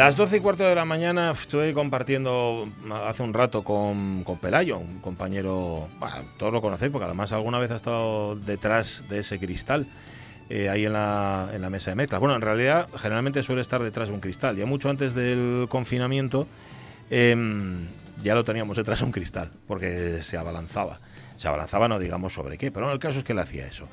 [0.00, 2.66] Las 12 y cuarto de la mañana estoy compartiendo
[3.06, 7.58] hace un rato con, con Pelayo, un compañero, bueno, todos lo conocéis porque además alguna
[7.58, 9.86] vez ha estado detrás de ese cristal.
[10.48, 12.18] eh, ahí en la, en la mesa de mezclas.
[12.18, 14.56] Bueno, en realidad generalmente suele estar detrás de un cristal.
[14.56, 16.46] Ya mucho antes del confinamiento
[17.10, 17.86] em,
[18.22, 20.98] ya lo teníamos detrás de un cristal, porque se abalanzaba.
[21.36, 23.86] Se abalanzaba, no digamos sobre qué, pero no, el caso es que él hacía eso.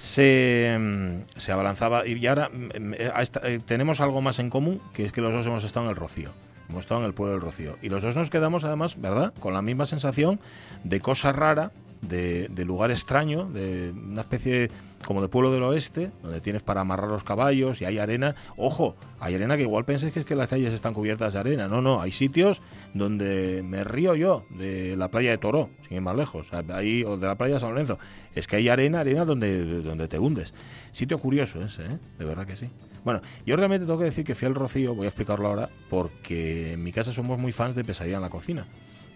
[0.00, 4.48] Se, em, se abalanzaba y ahora em, eh, a esta- eh, tenemos algo más en
[4.48, 6.30] común, que es que los dos hemos estado en el Rocío.
[6.70, 7.76] Hemos estado en el pueblo del Rocío.
[7.82, 9.34] Y los dos nos quedamos, además, ¿verdad?
[9.40, 10.40] Con la misma sensación
[10.84, 11.70] de cosa rara,
[12.02, 14.70] de, lugar extraño, de una especie
[15.06, 18.34] como de pueblo del oeste, donde tienes para amarrar los caballos y hay arena.
[18.56, 21.68] Ojo, hay arena que igual penséis que es que las calles están cubiertas de arena.
[21.68, 22.62] No, no, hay sitios
[22.94, 27.16] donde me río yo, de la playa de Toro, sin ir más lejos, ahí, o
[27.16, 27.98] de la playa de San Lorenzo.
[28.34, 30.54] Es que hay arena, arena donde, donde te hundes.
[30.92, 31.98] Sitio curioso ese, ¿eh?
[32.18, 32.68] De verdad que sí.
[33.04, 36.72] Bueno, yo realmente tengo que decir que fui al Rocío, voy a explicarlo ahora, porque
[36.72, 38.66] en mi casa somos muy fans de Pesadilla en la cocina.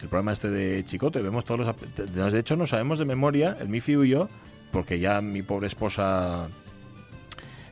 [0.04, 2.32] El programa este de Chicote, vemos todos los...
[2.32, 4.28] de- hecho, no sabemos de memoria, el Mifiu y yo,
[4.70, 6.46] porque ya mi pobre esposa...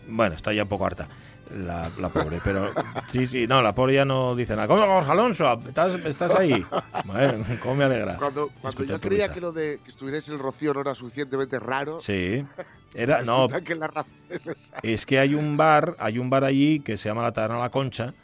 [0.08, 1.08] Bueno, está ya un poco harta.
[1.54, 2.72] La, la pobre, pero
[3.10, 4.66] sí, sí, no, la pobre ya no dice nada.
[4.66, 5.60] ¿Cómo, Jorge Alonso?
[5.68, 6.64] ¿Estás, estás ahí?
[7.04, 8.16] Bueno, ¿cómo me alegra?
[8.16, 9.34] Cuando, cuando yo creía risa.
[9.34, 12.46] que lo de que estuvierais en el Rocío no era suficientemente raro, Sí,
[12.94, 14.76] era, no, que la razón es esa.
[14.82, 17.68] es que hay un bar, hay un bar allí que se llama la Taberna La
[17.68, 18.14] Concha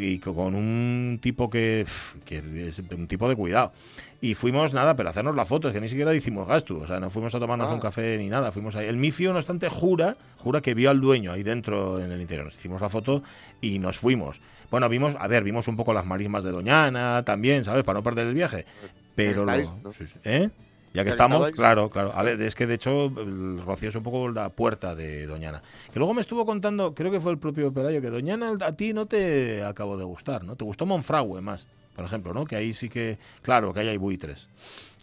[0.00, 1.86] y co- con un tipo que,
[2.24, 3.72] que es un tipo de cuidado.
[4.20, 6.86] Y fuimos nada, pero a hacernos la foto, es que ni siquiera hicimos gasto, o
[6.86, 7.74] sea, no fuimos a tomarnos Ah.
[7.74, 8.86] un café ni nada, fuimos ahí.
[8.88, 12.46] El mifio, no obstante, jura, jura que vio al dueño ahí dentro en el interior.
[12.46, 13.22] Nos hicimos la foto
[13.60, 14.40] y nos fuimos.
[14.70, 17.84] Bueno, vimos, a ver, vimos un poco las marismas de Doñana también, ¿sabes?
[17.84, 18.66] Para no perder el viaje.
[19.14, 19.44] Pero
[19.92, 20.04] sí.
[20.24, 20.50] ¿Eh?
[20.94, 22.12] Ya que estamos, claro, claro.
[22.14, 25.62] A ver, es que de hecho el Rocío es un poco la puerta de Doñana.
[25.92, 28.92] Que luego me estuvo contando, creo que fue el propio Pelayo, que Doñana a ti
[28.92, 30.56] no te acabó de gustar, ¿no?
[30.56, 32.44] Te gustó Monfragüe más, por ejemplo, ¿no?
[32.44, 34.48] Que ahí sí que, claro, que ahí hay buitres.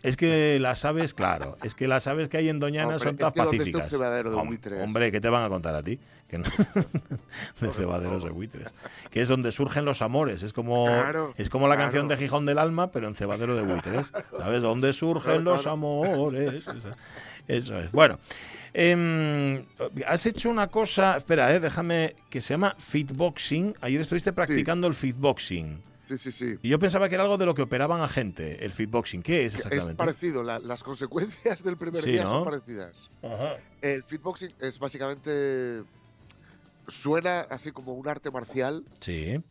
[0.03, 3.17] Es que las aves, claro, es que las aves que hay en Doñana Hombre, son
[3.19, 3.91] un pacíficas.
[4.84, 6.00] Hombre, ¿qué te van a contar a ti?
[6.27, 6.45] Que no-
[7.61, 8.67] de cebaderos de buitres.
[9.11, 10.41] Que es donde surgen los amores.
[10.43, 11.85] Es como, Claro, es como la claro.
[11.91, 14.11] canción de Gijón del Alma, pero en cebadero de buitres.
[14.37, 14.61] ¿Sabes?
[14.61, 16.53] ¿Dónde surgen Claro, los amores?
[16.67, 16.73] Eso,
[17.47, 17.91] eso es.
[17.91, 18.17] Bueno,
[18.73, 19.63] em,
[20.07, 23.75] has hecho una cosa, espera, eh, déjame, que se llama fitboxing.
[23.81, 25.83] Ayer estuviste practicando el fitboxing.
[26.03, 26.55] Sí, sí, sí.
[26.61, 29.23] Y yo pensaba que era algo de lo que operaban a gente, el fitboxing.
[29.23, 29.95] ¿Qué es Que Es exactamente?
[29.97, 32.29] parecido, la- las consecuencias del primer Sí, día ¿no?
[32.29, 33.09] son parecidas.
[33.23, 33.57] Ajá.
[33.81, 35.83] El fitboxing es básicamente.
[36.88, 38.85] Suena así como un arte marcial.
[39.00, 39.41] Sí.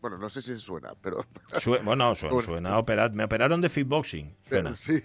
[0.00, 1.24] Bueno, no sé si suena, pero.
[1.84, 2.40] Bueno, su- Bueno.
[2.40, 2.70] suena.
[3.12, 4.34] Me operaron de fitboxing.
[4.48, 4.74] Suena.
[4.76, 5.02] Sí.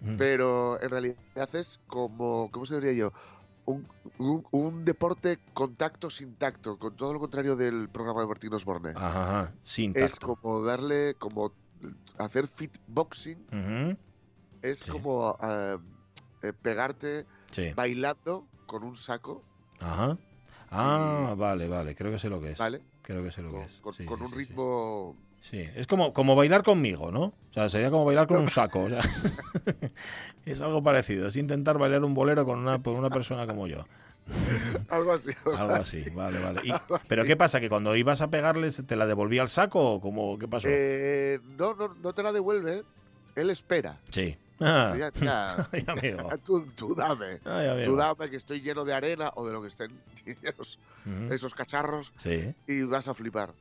[0.00, 0.16] Mm.
[0.16, 2.50] Pero en realidad es como.
[2.50, 3.12] ¿Cómo se diría yo?
[3.66, 3.86] Un,
[4.18, 8.52] un- un deporte con tacto sin tacto, con todo lo contrario del programa de Martín
[8.52, 8.92] Osborne.
[8.96, 10.34] Ajá, ajá, sin es tacto.
[10.36, 11.14] como darle.
[11.18, 11.52] como
[12.18, 13.98] hacer fitboxing Ujú,
[14.62, 14.90] es Sí.
[14.90, 15.78] como eh,
[16.42, 17.72] eh, pegarte Sí.
[17.74, 19.42] bailando con un saco,
[19.80, 20.16] Ajá.
[20.76, 21.94] Ah, vale, vale.
[21.94, 22.58] Creo que sé lo que es.
[22.58, 22.80] ¿vale?
[23.02, 23.76] Creo que sé lo que es.
[23.80, 25.16] con- Sí, con sí, un sí, ritmo.
[25.40, 27.24] Sí, es como, como bailar conmigo, ¿no?
[27.24, 28.80] O sea, sería como bailar con un saco.
[28.84, 29.00] O sea,
[30.46, 31.28] es algo parecido.
[31.28, 33.84] Es intentar bailar un bolero con una, con una persona como yo.
[34.88, 35.30] Algo así.
[35.54, 36.60] Algo así, vale, vale.
[36.64, 37.28] Y- Algo ¿Pero así.
[37.28, 37.60] qué pasa?
[37.60, 40.66] ¿Que cuando ibas a pegarles te la devolvía al saco o cómo, qué pasó?
[40.70, 42.84] Eh, no, no, no te la devuelve.
[43.36, 44.00] Él espera.
[44.10, 44.36] Sí.
[44.60, 46.28] Ah, Ya, ya, ay, amigo.
[46.44, 47.40] tú, tú dame.
[47.44, 47.92] Ay, amigo.
[47.92, 50.02] Tú dame que estoy lleno de arena o de lo que estén
[50.42, 50.78] llenos
[51.30, 52.54] esos cacharros Sí.
[52.66, 53.54] y vas a flipar.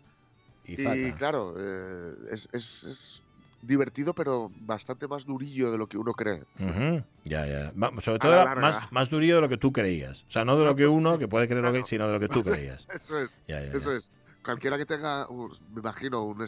[0.64, 3.22] Y, Y, claro, eh, es, es- es
[3.62, 6.44] divertido, pero bastante más durillo de lo que uno cree.
[6.60, 7.72] Ujú, Ya, ya.
[7.72, 10.24] Va- Sobre todo la más, más durillo de lo que tú creías.
[10.24, 12.20] O sea, no de lo que uno, que puede creer lo que, sino de lo
[12.20, 12.86] que tú creías.
[12.94, 13.98] Eso es, Ya, ya, eso ya.
[13.98, 14.12] es.
[14.44, 16.46] Cualquiera que tenga, un- me imagino, un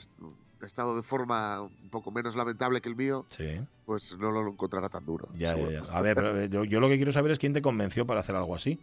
[0.62, 4.90] estado de forma un poco menos lamentable que el mío, Sí, pues no lo encontrará
[4.90, 5.28] tan duro.
[5.36, 5.82] ya, ya, ya.
[5.92, 8.36] A ver, eh, yo, yo lo que quiero saber es quién te convenció para hacer
[8.36, 8.80] algo así.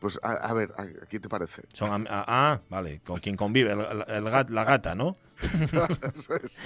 [0.00, 1.62] Pues a, a ver, ¿a, quién te parece?
[1.72, 4.24] Son ah, vale, con quien convive, el- el- el
[4.54, 5.16] la gata, ¿no?
[5.42, 6.58] Eso es.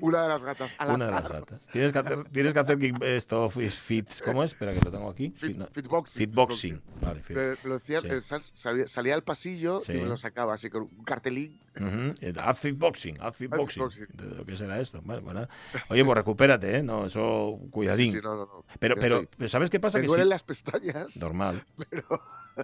[0.00, 0.72] Una de las gatas.
[0.78, 1.60] al Una de las gatas.
[1.68, 4.52] Tienes que hacer, tienes que hacer esto, fit, fits, ¿cómo es?
[4.52, 5.32] Espera que lo tengo aquí.
[5.38, 6.82] Fit- no, fitboxing, Fitboxing.
[7.02, 7.36] Vale, fit.
[7.64, 8.08] Lo decían, Sí.
[8.10, 9.92] eh, sal- salía, salía al pasillo Sí.
[9.92, 11.58] y me lo sacaba así con un cartelín.
[11.78, 12.14] Ujú.
[12.40, 13.90] Haz fitboxing, haz fitboxing.
[13.90, 14.36] fitboxing.
[14.38, 15.02] ¿De ¿Qué será esto?
[15.04, 15.46] Bueno, bueno.
[15.90, 16.82] Oye, pues recupérate, ¿eh?
[16.82, 18.12] No, eso, cuidadín.
[18.12, 18.64] Sí, no, no.
[18.78, 19.98] Pero, pero, pero ¿sabes qué pasa?
[19.98, 22.06] me Que duelen las pestañas, normal, pero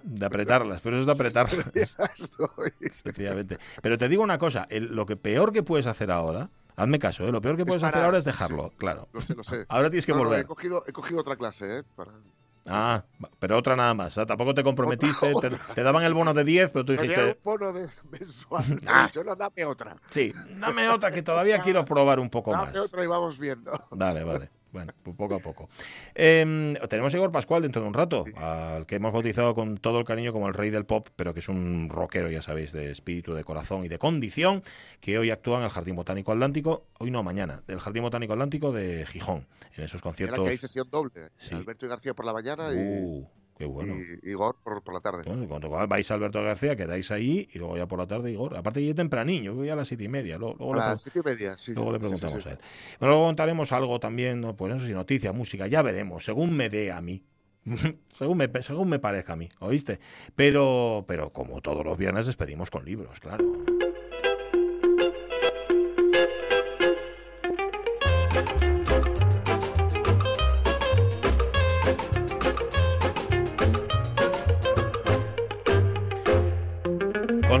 [0.03, 1.65] de apretarlas, pero eso es de apretarlas.
[2.91, 3.57] Sencillamente.
[3.81, 7.27] Pero te digo una cosa, el- lo que peor que puedes hacer ahora, hazme caso,
[7.27, 7.31] ¿eh?
[7.31, 8.29] lo peor que Es puedes hacer ahora es sí.
[8.29, 9.07] dejarlo, claro.
[9.13, 9.65] Lo sé, lo sé.
[9.67, 10.41] Ahora tienes que No, no, volver.
[10.41, 11.83] he, cogido, he cogido otra clase, ¿eh?
[11.95, 12.11] Para...
[12.65, 13.03] Ah,
[13.39, 14.17] pero otra nada más.
[14.17, 14.25] ¿ah?
[14.25, 15.75] Tampoco te comprometiste, Otra, te, otra.
[15.75, 18.63] te daban el bono de 10, pero tú dijiste, bono de mensual.
[18.87, 19.03] Ah.
[19.07, 19.97] dicho, no, dame otra.
[20.09, 22.75] sí, dame otra que todavía quiero probar un poco Dame más.
[22.77, 23.71] otra y vamos viendo.
[23.91, 24.49] Vale, vale.
[24.73, 25.69] Bueno, pues poco a poco.
[26.15, 29.99] Eh, tenemos a Igor Pascual dentro de un rato, al que hemos bautizado con todo
[29.99, 32.89] el cariño como el rey del pop, pero que es un rockero, ya sabéis, de
[32.91, 34.63] espíritu, de corazón y de condición,
[34.99, 38.71] que hoy actúa en el Jardín Botánico Atlántico, hoy no, mañana, del Jardín Botánico Atlántico
[38.71, 39.45] de Gijón,
[39.77, 40.43] en esos conciertos.
[40.43, 41.29] que hay sesión doble.
[41.37, 41.53] Sí.
[41.53, 43.27] Alberto y García por la mañana y, Uh,
[43.57, 43.93] qué bueno.
[44.23, 45.23] y Igor por, por la tarde.
[45.25, 48.55] Bueno, cuando vais a Alberto García, quedáis ahí y luego ya por la tarde, Igor.
[48.57, 50.37] Aparte, ya tempranillo, yo voy a las siete y media.
[50.37, 51.73] Luego, luego a las siete y media, sí.
[51.73, 52.49] Luego le Sí, sí, preguntamos sí.
[52.49, 52.57] a él.
[52.99, 54.55] Bueno, luego contaremos algo también, ¿no?
[54.55, 57.23] pues eso sí, noticias, música, ya veremos, según me dé a mí.
[58.13, 59.99] según, me, según me parezca a mí, ¿oíste?
[60.35, 63.45] Pero, pero como todos los viernes despedimos con libros, claro.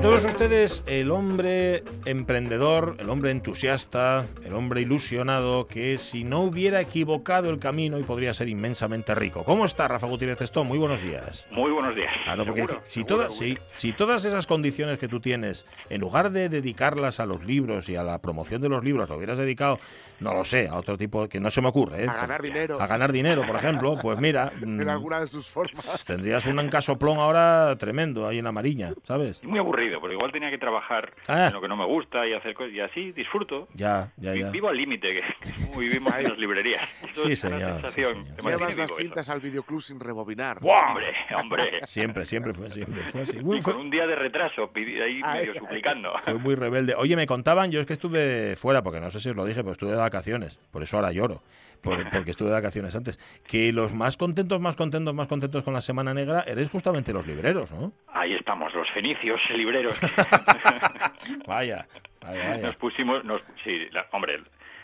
[0.03, 6.81] Todos ustedes, el hombre emprendedor, el hombre entusiasta, el hombre ilusionado, que si no hubiera
[6.81, 9.45] equivocado el camino y podría ser inmensamente rico.
[9.45, 10.67] ¿Cómo está Rafa Gutiérrez Estón?
[10.67, 11.47] Muy buenos días.
[11.51, 12.13] Muy buenos días.
[12.25, 16.01] Claro, porque Seguro, si, seguro, todas, si, si todas esas condiciones que tú tienes, en
[16.01, 19.37] lugar de dedicarlas a los libros y a la promoción de los libros, lo hubieras
[19.37, 19.79] dedicado,
[20.19, 22.07] no lo sé, a otro tipo que no se me ocurre, ¿eh?
[22.09, 25.47] A ganar dinero A ganar dinero, por ejemplo, pues mira, en mm, alguna de sus
[25.47, 26.03] formas.
[26.05, 29.43] tendrías un encasoplón ahora tremendo ahí en la Mariña, ¿sabes?
[29.43, 31.47] Muy aburrido, porque igual tenía que trabajar Ah.
[31.47, 33.67] en lo que no me gusta y hacer cosas, y así disfruto.
[33.73, 34.49] Ya, ya, ya.
[34.51, 35.21] Vivo al límite, que
[35.79, 36.81] vivimos en las librerías.
[37.13, 38.15] Eso Sí, es una señor, sí, señor.
[38.43, 38.97] Llevas las eso.
[38.97, 40.59] cintas al videoclub sin rebobinar.
[40.59, 40.89] ¡Buah!
[40.89, 41.79] Hombre, hombre.
[41.87, 43.37] Siempre, siempre fue, siempre fue así.
[43.37, 45.59] Y Muy, con fue, un día de retraso, ahí Ay, medio ay.
[45.59, 46.13] suplicando.
[46.23, 46.95] fue muy rebelde.
[46.95, 49.61] Oye, me contaban, yo es que estuve fuera, porque no sé si os lo dije,
[49.61, 50.59] pero estuve de vacaciones.
[50.71, 51.41] Por eso ahora lloro.
[51.83, 53.19] Por- porque estuve de vacaciones antes.
[53.45, 57.27] Que los más contentos, más contentos, más contentos con la Semana Negra eres justamente los
[57.27, 57.91] libreros, ¿no?
[58.07, 59.95] Ahí estamos, los fenicios libreros.
[61.47, 61.87] Vaya,
[62.21, 62.67] vaya, vaya.
[62.67, 64.41] Nos pusimos, nos, sí, la- hombre,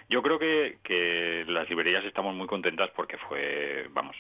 [0.10, 4.16] yo creo que, que las librerías estamos muy contentas porque fue, vamos,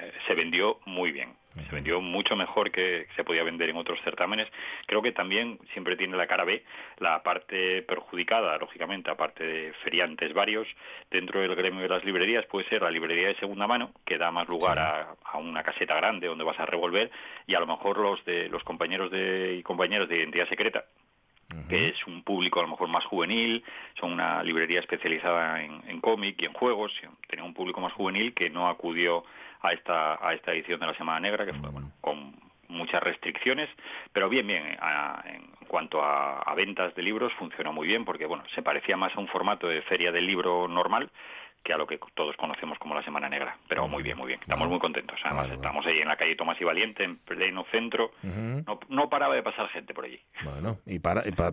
[0.00, 1.34] eh, se vendió muy bien.
[1.54, 4.48] Se vendió mucho mejor que se podía vender en otros certámenes.
[4.86, 6.64] Creo que también siempre tiene la cara B
[6.98, 10.66] la parte perjudicada, lógicamente, aparte de feriantes varios,
[11.10, 14.30] dentro del gremio de las librerías puede ser la librería de segunda mano, que da
[14.30, 14.80] más lugar Sí.
[14.80, 17.10] a, a una caseta grande donde vas a revolver,
[17.46, 20.84] y a lo mejor los de los compañeros de, y compañeras de identidad secreta,
[21.68, 23.62] que es un público a lo mejor más juvenil,
[24.00, 26.92] son una librería especializada en, en cómic y en juegos,
[27.28, 29.24] tenía un público más juvenil que no acudió
[29.64, 32.34] a esta, a esta edición de la Semana Negra, que fue bueno, con
[32.68, 33.68] muchas restricciones,
[34.12, 38.26] pero bien, bien, a- en cuanto a, a ventas de libros funcionó muy bien porque
[38.26, 41.10] bueno, se parecía más a un formato de feria del libro normal
[41.64, 44.38] que a lo que todos conocemos como la Semana Negra, pero muy bien, muy bien,
[44.40, 47.64] estamos muy contentos, además Vale, estamos ahí en la calle Tomás y Valiente, en pleno
[47.72, 50.20] centro, no, no paraba de pasar gente por allí.
[50.44, 51.52] Bueno, y, para, y pa-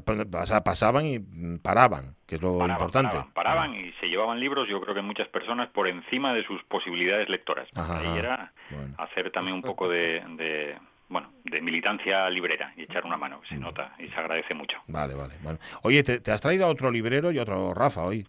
[0.63, 1.19] pasaban y
[1.59, 3.09] paraban, que es lo Paraban, importante.
[3.09, 6.61] paraban, paraban y se llevaban libros, yo creo que muchas personas por encima de sus
[6.65, 7.67] posibilidades lectoras.
[7.75, 8.93] Ajá, Ahí era Bueno.
[8.97, 13.55] hacer también un poco de, de, bueno, de militancia librera y echar una mano, se
[13.57, 14.77] nota y se agradece mucho.
[14.87, 15.33] Vale, vale.
[15.41, 15.59] Bueno.
[15.83, 18.25] Oye, ¿te, te has traído a otro librero y otro Rafa hoy?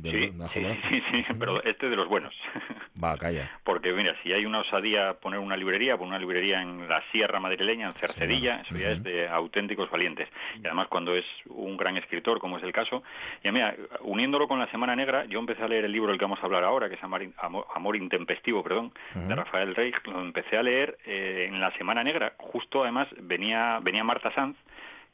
[0.00, 2.34] De- de- Sí, sí, sí, sí, pero este de los buenos.
[3.02, 3.50] Va, calla.
[3.64, 7.40] Porque mira, si hay una osadía poner una librería, poner una librería en la Sierra
[7.40, 10.28] Madrileña, en Cercedilla, eso ya es de auténticos valientes.
[10.62, 13.02] Y además cuando es un gran escritor, como es el caso,
[13.42, 16.24] y mira, uniéndolo con la Semana Negra, yo empecé a leer el libro del que
[16.24, 20.20] vamos a hablar ahora, que es Amar, Amor, Amor Intempestivo, perdón, de Rafael Reich, lo
[20.20, 24.56] empecé a leer eh, en la Semana Negra, justo además venía, venía Marta Sanz,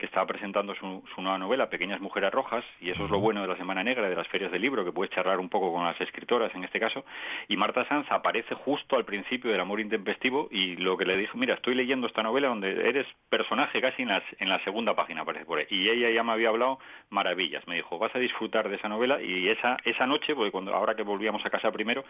[0.00, 3.42] que estaba presentando su, su nueva novela, Pequeñas Mujeres Rojas, y eso es lo bueno
[3.42, 5.84] de la Semana Negra, de las ferias del libro, que puedes charlar un poco con
[5.84, 7.04] las escritoras en este caso,
[7.48, 11.36] y Marta Sanz aparece justo al principio del Amor Intempestivo, y lo que le dijo,
[11.36, 15.20] mira, estoy leyendo esta novela donde eres personaje casi en, las, en la segunda página,
[15.20, 16.78] aparece por ahí, y ella ya me había hablado
[17.10, 20.74] maravillas, me dijo, vas a disfrutar de esa novela, y esa, esa noche, porque cuando,
[20.74, 22.04] ahora que volvíamos a casa primero,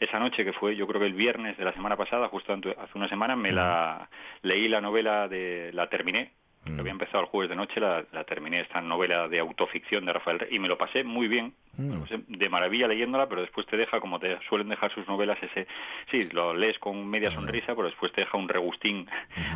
[0.00, 2.98] esa noche que fue yo creo que el viernes de la semana pasada, justo hace
[2.98, 4.08] una semana, me la
[4.42, 6.32] leí la novela de, la terminé,
[6.66, 6.80] Mm.
[6.80, 10.48] Había empezado el jueves de noche, la, terminé esta novela de autoficción de Rafael Rey
[10.56, 12.02] y me lo pasé muy bien, mm.
[12.28, 15.66] de maravilla leyéndola, pero después te deja, como te suelen dejar sus novelas, ese,
[16.10, 19.08] sí, lo lees con media sonrisa, pero después te deja un regustín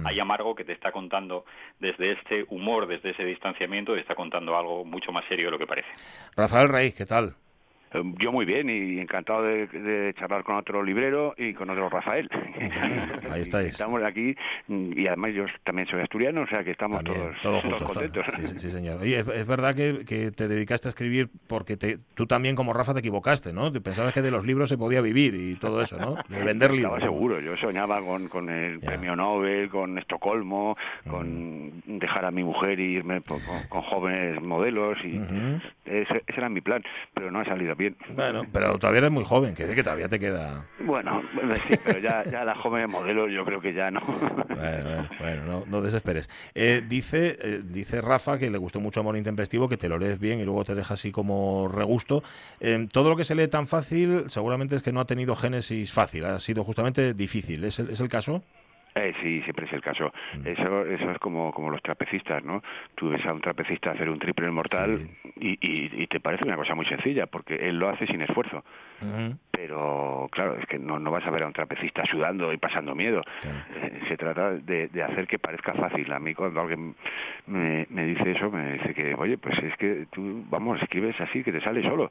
[0.05, 1.45] ahí amargo que te está contando
[1.79, 5.59] desde este humor, desde ese distanciamiento, te está contando algo mucho más serio de lo
[5.59, 5.89] que parece.
[6.37, 7.35] Rafael Rey, ¿qué tal?
[7.93, 12.29] Eh, yo muy bien y encantado de, charlar con otro librero y con otro Rafael.
[13.31, 13.71] Ahí estáis.
[13.71, 14.37] Estamos aquí
[14.69, 18.27] y además yo también soy asturiano, o sea que estamos todos, contentos.
[18.59, 19.05] Sí, señor.
[19.05, 23.01] Y es, verdad que, te dedicaste a escribir porque te, tú también como Rafa te
[23.01, 23.73] equivocaste, ¿no?
[23.73, 26.17] Pensabas que de los libros se podía vivir y todo eso, ¿no?
[26.29, 26.95] De vender libros.
[26.95, 30.77] Estaba seguro, yo soñaba con, con el premio Nobel, con Estocolmo,
[31.09, 33.41] con dejar a mi mujer e irme con,
[33.83, 35.21] jóvenes modelos y
[35.85, 36.83] ese, ese, era mi plan,
[37.15, 37.75] pero no ha salido
[38.15, 40.67] bueno, pero todavía eres muy joven, que dice que todavía te queda.
[40.81, 41.23] Bueno,
[41.67, 44.01] sí, pero ya, ya la joven modelo yo creo que ya no.
[44.61, 46.29] Bueno, bueno, no, desesperes.
[46.55, 50.19] Eh, dice, eh, dice Rafa que le gustó mucho Amor Intempestivo, que te lo lees
[50.19, 52.23] bien y luego te deja así como regusto.
[52.61, 55.93] Eh, todo lo que se lee tan fácil, seguramente es que no ha tenido génesis
[55.93, 57.65] fácil, ha sido justamente difícil.
[57.65, 58.43] ¿Es el, es el caso?
[58.95, 60.13] Eh, sí, siempre es el caso.
[60.35, 60.47] Mm.
[60.47, 62.63] Eso, eso es como, como los trapecistas, ¿no?
[62.95, 66.75] Tú ves a un trapecista hacer un triple mortal y, y, te parece una cosa
[66.75, 68.65] muy sencilla, porque él lo hace sin esfuerzo.
[69.51, 72.95] Pero, claro, es que no, no vas a ver a un trapecista sudando y pasando
[72.95, 73.23] miedo.
[73.45, 76.11] Eh, se trata de, de, hacer que parezca fácil.
[76.13, 76.95] A mí cuando alguien
[77.47, 81.43] me, me, dice eso, me dice que, oye, pues es que tú, vamos, escribes así,
[81.43, 82.11] que te sale solo.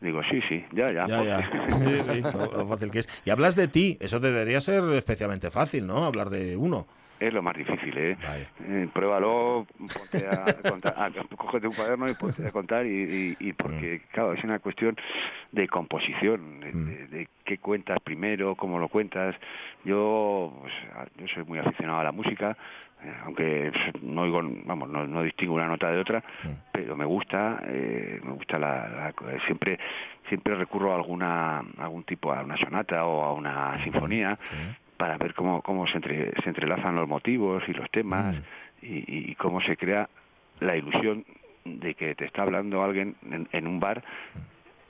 [0.00, 1.06] Digo, sí, sí, ya, ya.
[1.06, 1.50] ya, ya.
[1.78, 3.22] sí, sí, lo fácil que es.
[3.24, 6.04] Y hablas de ti, eso debería ser especialmente fácil, ¿no?
[6.04, 6.86] hablar de uno.
[7.18, 8.16] Es lo más difícil, ¿eh?
[8.68, 14.02] eh pruébalo, ponte a contar, cógete un cuaderno y ponte a contar y, y, porque,
[14.02, 14.12] mm.
[14.12, 14.96] claro, es una cuestión
[15.52, 17.26] de composición, de, mm.
[17.44, 19.34] qué cuentas primero, cómo lo cuentas.
[19.84, 20.74] Yo, pues,
[21.16, 22.56] yo soy muy aficionado a la música,
[23.02, 26.48] eh, aunque no oigo, vamos, no, distingo una nota de otra, mm.
[26.70, 29.14] pero me gusta, eh, me gusta la,
[29.46, 29.78] siempre
[30.28, 34.36] siempre recurro a alguna algún tipo a una sonata o a una sinfonía
[34.96, 38.42] para ver cómo, cómo se, entre, se entrelazan los motivos y los temas mm.
[38.82, 40.08] y, cómo se crea
[40.60, 41.24] la ilusión
[41.64, 43.16] de que te está hablando alguien
[43.52, 44.02] en, un bar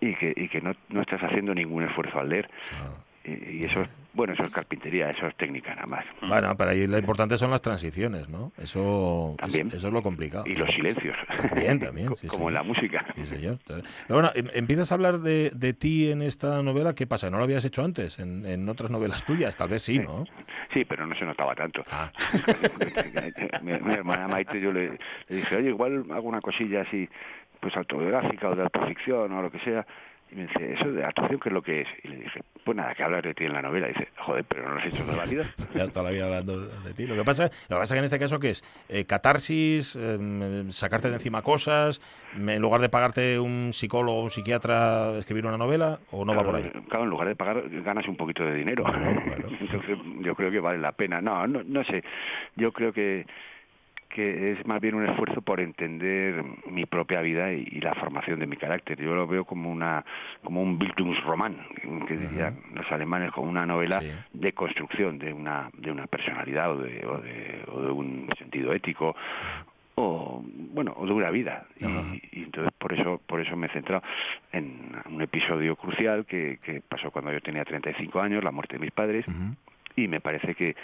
[0.01, 2.51] y que, y que no, no estás haciendo ningún esfuerzo al leer.
[2.73, 2.95] Ah.
[3.25, 6.05] Y, eso es bueno, eso es carpintería, eso es técnica nada más.
[6.27, 8.51] Bueno, pero ahí lo importante son las transiciones, ¿no?
[8.57, 10.45] Eso, Es, eso es lo complicado.
[10.47, 11.15] Y los silencios.
[11.37, 12.09] También, también.
[12.29, 13.05] Como en la música.
[13.15, 13.59] Sí, señor.
[14.09, 16.95] bueno, em, empiezas a hablar de, de, ti en esta novela.
[16.95, 17.31] ¿Qué pasa?
[17.31, 19.55] ¿No lo habías hecho antes en, en otras novelas tuyas?
[19.55, 20.25] Tal vez sí, ¿no?
[20.73, 21.83] Sí, pero no se notaba tanto.
[21.91, 22.11] Ah.
[23.63, 27.09] mi, hermana Maite, yo le, le dije, oye, igual hago una cosilla así,
[27.61, 29.87] pues autobiográfica o de autoficción o lo que sea
[30.31, 31.89] y me dice, ¿eso de actuación qué es lo que es?
[32.03, 33.89] Y le dije, pues nada, que hablar de ti en la novela.
[33.89, 35.45] Y dice, joder, pero no lo has hecho toda la vida.
[35.75, 37.07] ya toda la vida hablando de ti.
[37.07, 38.65] Lo que pasa, lo que pasa es que en este caso, ¿qué es?
[38.89, 42.01] Eh, catarsis, em, sacarte de encima cosas,
[42.37, 46.43] en lugar de pagarte un psicólogo o un psiquiatra escribir una novela, ¿o no va
[46.43, 46.71] por ahí?
[46.89, 48.85] Claro, en lugar de pagar, ganas un poquito de dinero.
[49.61, 51.21] Entonces, yo creo que vale la pena.
[51.21, 52.03] No, no, no sé.
[52.57, 53.27] Yo creo que
[54.17, 58.47] que es más bien un esfuerzo por entender mi propia vida y, la formación de
[58.47, 58.99] mi carácter.
[58.99, 60.03] Yo lo veo como una
[60.43, 61.55] como un Bildungsroman,
[62.09, 64.01] que dirían los alemanes, como una novela
[64.33, 69.15] de construcción de una de una personalidad o de, o de, un sentido ético
[69.97, 71.67] o bueno o de una vida.
[71.79, 74.03] Y, entonces por eso por eso me he centrado
[74.51, 78.79] en un episodio crucial que, que pasó cuando yo tenía 35 años la muerte de
[78.79, 79.27] mis padres
[79.95, 80.75] y me parece que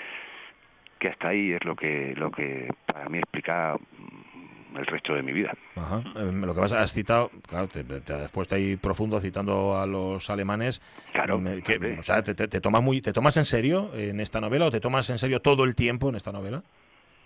[1.02, 5.22] que hasta ahí es lo que lo que para mí explica mm, el resto de
[5.22, 5.52] mi vida.
[5.74, 6.00] Ajá.
[6.14, 7.80] Eh, lo que vas has citado, claro, te,
[8.12, 10.80] has puesto ahí profundo citando a los alemanes.
[11.12, 11.42] Claro.
[11.64, 14.70] Que, o sea, te, te, tomas muy, ¿te tomas en serio en esta novela o
[14.70, 16.62] te tomas en serio todo el tiempo en esta novela?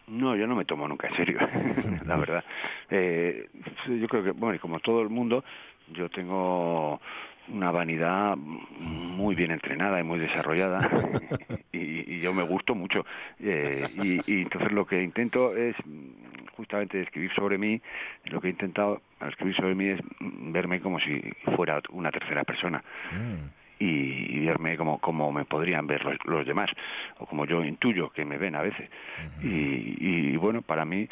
[0.06, 1.38] No, yo no me tomo nunca en serio,
[2.06, 2.44] la verdad.
[2.88, 3.46] Eh,
[3.88, 5.44] yo creo que, bueno, y como todo el mundo,
[5.92, 6.98] yo tengo
[7.48, 10.80] una vanidad muy bien entrenada y muy desarrollada
[12.16, 13.04] y, yo me gusto mucho.
[13.40, 15.76] Eh, y, entonces lo que intento es
[16.56, 17.80] justamente escribir sobre mí
[18.24, 21.20] lo que he intentado escribir sobre mí es verme como si
[21.54, 22.82] fuera una tercera persona.
[23.12, 23.48] Mm.
[23.78, 26.70] y, verme como, como me podrían ver los, demás
[27.18, 28.88] o como yo intuyo que me ven a veces.
[29.42, 29.96] Y,
[30.32, 31.08] y bueno para mí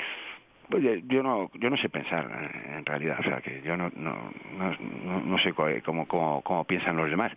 [0.72, 3.90] Oye, yo no, yo no sé pensar eh, en realidad, o sea que yo no,
[3.96, 7.32] no, no, no sé cómo, cómo, cómo, piensan los demás,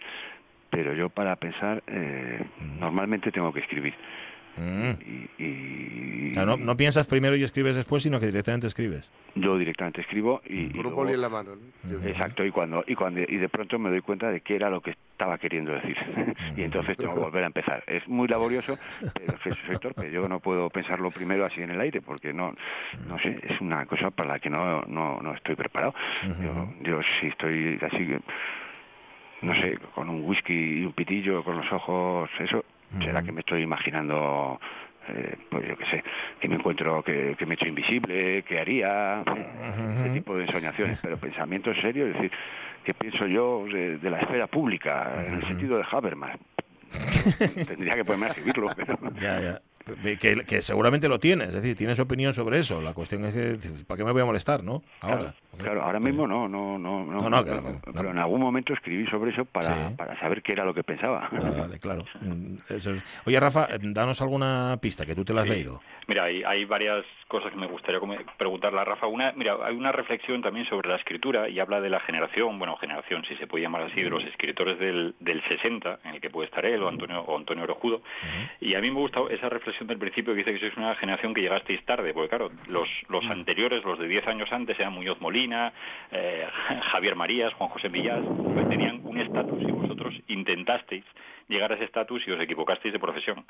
[0.70, 2.44] pero yo para pensar eh,
[2.80, 3.94] normalmente tengo que escribir.
[4.58, 4.92] Mm.
[5.38, 9.10] Y, no, no, piensas primero y escribes después, sino que directamente escribes.
[9.36, 10.70] Yo directamente escribo y...
[10.70, 11.52] Con un en la mano.
[12.04, 14.82] Exacto, y cuando, y cuando y de pronto me doy cuenta de qué era lo
[14.82, 15.96] que estaba queriendo decir.
[16.58, 17.84] y entonces tengo que volver a empezar.
[17.86, 18.78] Es muy laborioso,
[19.14, 22.56] pero Jesús Héctor, que yo no puedo pensarlo primero así en el aire, porque no,
[23.08, 25.94] no sé, es una cosa para la que no, no, no estoy preparado.
[26.42, 28.16] yo, yo sí estoy así
[29.42, 32.64] no sé, con un whisky y un pitillo, con los ojos, eso,
[33.00, 34.60] será que me estoy imaginando
[35.10, 36.04] eh, pues yo qué sé,
[36.40, 41.18] que me encuentro, que, me he hecho invisible, que haría, ese tipo de ensoñaciones, pero
[41.18, 42.32] pensamiento serio, es decir,
[42.84, 46.38] que pienso yo de, la esfera pública, en el sentido de Habermas.
[47.68, 48.98] Tendría que ponerme a escribirlo, pero...
[49.20, 49.62] Ya, ya.
[50.20, 52.82] Que, seguramente lo tienes, es decir, tienes opinión sobre eso.
[52.82, 54.82] La cuestión es que, ¿para qué me voy a molestar, no?
[55.00, 55.18] Ahora.
[55.18, 55.34] Claro,
[55.66, 57.44] ahora mismo no, no, no, no,
[57.94, 61.30] pero, en algún momento escribí sobre eso para, para saber qué era lo que pensaba.
[61.32, 62.06] Vale, claro.
[62.22, 62.58] Mm,
[63.26, 65.82] Oye, Rafa, eh, danos alguna pista, que tú te la has leído.
[66.08, 68.00] Mira, hay, hay varias cosas que me gustaría
[68.38, 69.08] preguntarle a Rafa.
[69.08, 72.78] Una, mira, hay una reflexión también sobre la escritura y habla de la generación, bueno,
[72.78, 76.30] generación, si se puede llamar así, de los escritores del, del 60, en el que
[76.30, 78.02] puede estar él o Antonio, o Antonio Orojudo.
[78.62, 81.34] Y a mí me gusta esa reflexión del principio que dice que sois una generación
[81.34, 85.20] que llegasteis tarde, porque claro, los, los anteriores, los de 10 años antes, eran Muñoz
[85.20, 86.48] Molina, eh,
[86.92, 88.24] Javier Marías, Juan José Villas,
[88.54, 91.06] pues tenían un estatus y vosotros intentasteis
[91.48, 93.46] llegar a ese estatus y os equivocasteis de profesión.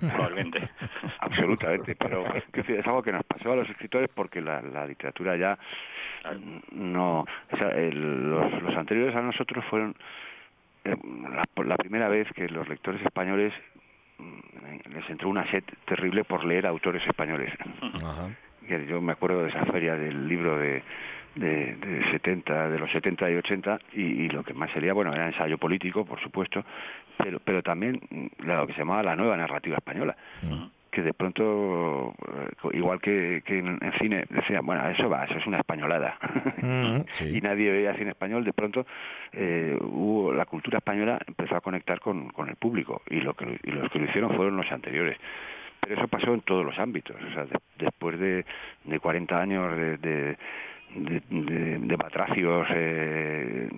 [0.00, 0.68] Probablemente.
[1.20, 5.58] Absolutamente, pero es algo que nos pasó a los escritores porque la, literatura ya
[6.72, 7.24] no.
[7.50, 9.94] los, anteriores a nosotros fueron
[10.84, 10.96] eh,
[11.64, 13.52] la, primera vez que los lectores españoles
[14.18, 17.52] mm, les entró una sed terrible por leer autores españoles.
[18.68, 20.82] Yo me acuerdo de esa feria del libro de
[21.34, 25.26] de, de 70, de los 70 y 80 y, lo que más sería, bueno, era
[25.26, 26.64] ensayo político, por supuesto,
[27.16, 28.00] pero, pero también
[28.38, 30.16] lo que se llamaba la nueva narrativa española.
[30.90, 35.46] que de pronto, eh, igual que, que en, cine, decía, bueno, eso va, eso es
[35.46, 36.18] una españolada.
[37.22, 38.84] y nadie veía cine español, de pronto
[39.32, 43.58] eh, hubo, la cultura española empezó a conectar con, con el público y, lo que,
[43.62, 45.16] y los que lo hicieron fueron los anteriores.
[45.82, 47.16] Pero eso pasó en todos los ámbitos.
[47.16, 47.46] O sea,
[47.76, 48.46] después de,
[48.84, 50.36] de 40 años de
[50.94, 53.68] de, de, de batracios eh,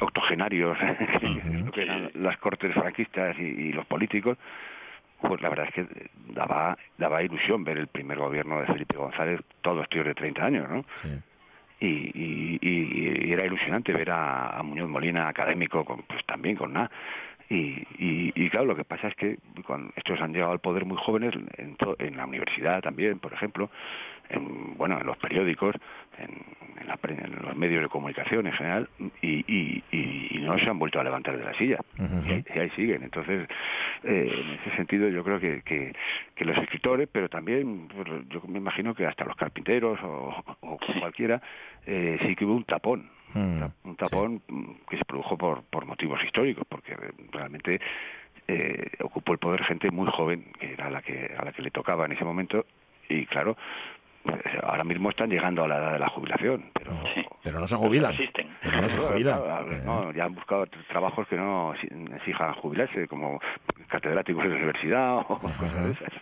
[0.00, 0.76] octogenarios,
[1.72, 4.36] que eran las cortes franquistas y, los políticos,
[5.20, 9.40] pues la verdad es que daba, daba ilusión ver el primer gobierno de Felipe González,
[9.62, 10.84] todos tíos de 30 años, ¿no?
[11.80, 16.90] Y, y, era ilusionante ver a, Muñoz Molina académico, con, pues también con nada.
[17.50, 20.98] Y, y, claro, lo que pasa es que cuando estos han llegado al poder muy
[20.98, 23.70] jóvenes, en, en la universidad también, por ejemplo,
[24.28, 25.74] en, bueno, en los periódicos,
[26.18, 28.88] en, la, en, los medios de comunicación en general,
[29.22, 31.78] y, y, y, no se han vuelto a levantar de la silla.
[31.98, 33.02] y, ahí siguen.
[33.02, 33.48] Entonces,
[34.04, 35.94] eh, en ese sentido, yo creo que, que,
[36.34, 40.78] que los escritores, pero también, pues, yo me imagino que hasta los carpinteros o, o
[41.00, 41.40] cualquiera,
[41.86, 43.10] eh, sí que hubo un tapón.
[43.34, 44.42] Mm, un tapón
[44.88, 46.96] que se produjo por, por motivos históricos, porque
[47.30, 47.80] realmente
[48.46, 51.70] eh, ocupó el poder gente muy joven, que era la que, a la que le
[51.70, 52.64] tocaba en ese momento,
[53.08, 53.56] y claro,
[54.62, 56.92] ahora mismo están llegando a la edad de la jubilación, pero,
[57.42, 58.14] pero no se jubilan.
[58.62, 59.40] Pero no se jubilan.
[59.84, 61.74] no, ya han buscado trabajos que no
[62.16, 63.40] exijan jubilarse, como
[63.88, 66.12] catedráticos de la universidad o cosas de esas.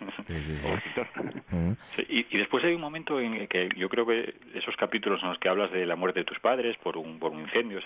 [2.07, 5.39] y, después hay un momento en el que yo creo que esos capítulos en los
[5.39, 7.79] que hablas de la muerte de tus padres por un, por un incendio,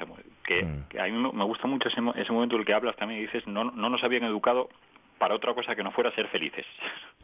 [0.44, 0.62] que,
[1.00, 3.46] a mí me gusta mucho ese, ese momento en el que hablas también y dices,
[3.48, 4.70] no, no nos habían educado
[5.22, 6.66] para otra cosa que no fuera ser felices.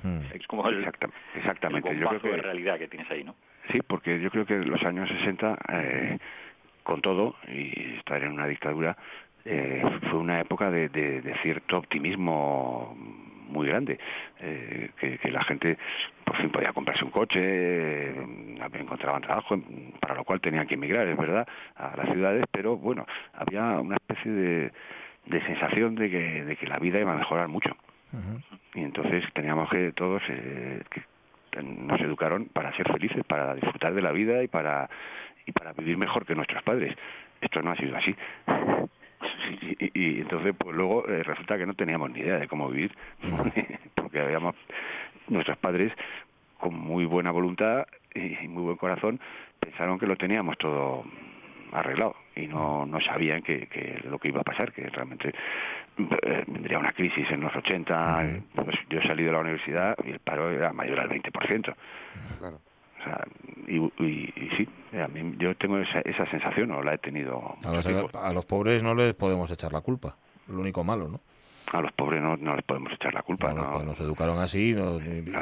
[0.03, 0.19] Hmm.
[0.31, 0.87] Es como el,
[1.33, 1.97] exactamente.
[1.97, 3.33] yo creo que, de realidad que tienes ahí, ¿no?
[3.71, 6.19] Sí, porque yo creo que los años 60, eh,
[6.83, 8.95] con todo, y estar en una dictadura,
[9.43, 9.81] eh,
[10.11, 12.95] fue una época de, de, cierto optimismo
[13.49, 13.97] muy grande,
[14.39, 15.79] eh, que, la gente
[16.23, 19.59] por fin podía comprarse un coche, eh, encontraban trabajo,
[19.99, 23.95] para lo cual tenían que emigrar, es verdad, a las ciudades, pero bueno, había una
[23.95, 24.71] especie de,
[25.27, 27.75] de sensación de que, de que la vida iba a mejorar mucho.
[28.73, 31.03] Y entonces teníamos que todos eh, que
[31.63, 34.89] nos educaron para ser felices, para disfrutar de la vida y para
[35.45, 36.95] y para vivir mejor que nuestros padres.
[37.41, 38.15] Esto no ha sido así.
[39.93, 42.95] Y, entonces pues luego eh, resulta que no teníamos ni idea de cómo vivir
[43.95, 44.55] porque habíamos
[45.27, 45.91] nuestros padres
[46.59, 49.19] con muy buena voluntad y muy buen corazón
[49.59, 51.03] pensaron que lo teníamos todo
[51.71, 55.33] arreglado y no, no sabían que, que lo que iba a pasar, que realmente
[55.97, 58.41] vendría una crisis en los 80.
[58.55, 61.75] Pues yo salí de la universidad y el paro era mayor al 20%.
[62.39, 62.59] Claro.
[62.99, 63.23] O sea,
[63.67, 67.55] y, y, sí, a mí, yo tengo esa, esa sensación, o la he tenido.
[67.63, 71.21] A los, a los pobres no les podemos echar la culpa, lo único malo, ¿no?
[71.71, 73.53] A los pobres no, no les podemos echar la culpa.
[73.53, 74.75] No, pues nos educaron así,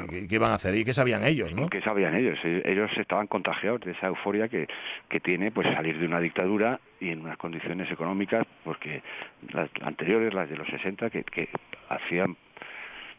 [0.09, 0.75] ¿qué, iban a hacer?
[0.75, 1.53] ¿Y qué sabían ellos?
[1.53, 1.69] ¿no?
[1.69, 2.39] ¿Qué sabían ellos?
[2.43, 4.67] E, ellos estaban contagiados de esa euforia que,
[5.09, 9.03] que tiene pues salir de una dictadura y en unas condiciones económicas, porque
[9.51, 11.49] las anteriores, las de los 60, que, que
[11.89, 12.37] hacían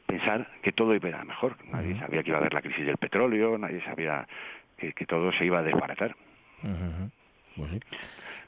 [0.07, 1.57] pensar que todo iba a ir mejor.
[1.71, 4.27] Nadie sabía que iba a haber la crisis del petróleo, nadie sabía
[4.77, 6.17] que, que todo se iba a desbaratar.
[7.57, 7.81] Pues sí.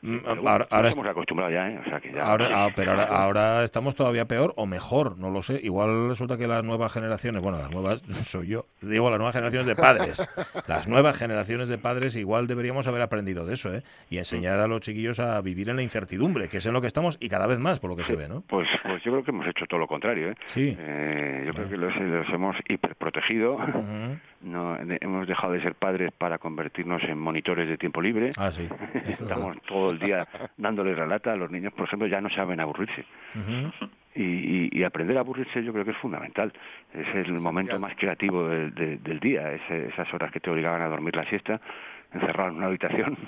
[0.02, 1.80] Mm, ahora, estamos acostumbrados ya, ¿eh?
[2.22, 5.60] Ahora, ah, pero ahora, ahora, estamos todavía peor o mejor, no lo sé.
[5.62, 9.66] Igual resulta que las nuevas generaciones, bueno, las nuevas soy yo, digo las nuevas generaciones
[9.66, 10.26] de padres,
[10.68, 13.82] las nuevas generaciones de padres igual deberíamos haber aprendido de eso, ¿eh?
[14.08, 16.86] Y enseñar a los chiquillos a vivir en la incertidumbre, que es en lo que
[16.86, 18.42] estamos y cada vez más, por lo que se ve, ¿no?
[18.42, 20.34] Pues, pues yo creo que hemos hecho todo lo contrario, ¿eh?
[20.46, 20.76] Sí.
[20.78, 21.94] Eh, yo creo que los,
[22.32, 23.58] hemos hiperprotegido.
[24.42, 28.30] No hemos dejado de ser padres para convertirnos en monitores de tiempo libre.
[28.36, 28.68] Ah, sí.
[29.08, 31.34] Estamos todo el día dándoles la lata.
[31.36, 33.04] Los niños, por ejemplo, ya no saben aburrirse.
[34.14, 36.52] y, aprender a aburrirse yo creo que es fundamental.
[36.94, 41.28] Es el momento más creativo del, día, esas horas que te obligaban a dormir la
[41.28, 41.60] siesta,
[42.12, 43.18] encerrado en una habitación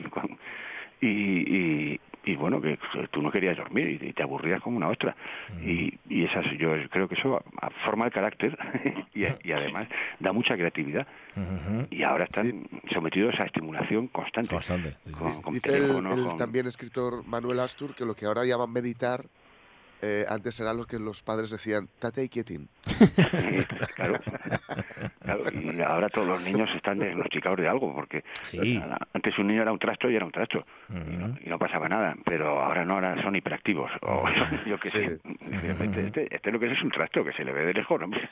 [1.01, 2.01] y, y
[2.37, 2.79] bueno, que,
[3.11, 5.17] tú no querías dormir y, te aburrías como una ostra.
[5.49, 5.69] Mm.
[5.69, 7.43] Y, y esas, yo creo que eso
[7.85, 8.57] forma el carácter
[9.15, 9.89] y, además
[10.19, 11.07] da mucha creatividad.
[11.91, 14.51] Y ahora están sometidos a estimulación constante.
[14.51, 14.97] Constante.
[15.53, 19.25] Dice el, también escritor Manuel Astur que lo que ahora llaman meditar
[20.03, 22.69] eh, antes era lo que los padres decían, tate y quietín.
[23.95, 24.15] claro.
[25.53, 28.25] Y ahora todos los niños están diagnosticados de algo, porque
[29.15, 32.61] antes un niño era un trasto y era un trasto, y, no, pasaba nada, pero
[32.61, 33.91] ahora no, ahora son hiperactivos.
[34.03, 34.25] O
[34.67, 35.21] yo qué sé.
[35.41, 38.01] Este, este, este, lo que es es un trasto, que se le ve de lejos,
[38.01, 38.29] hombre.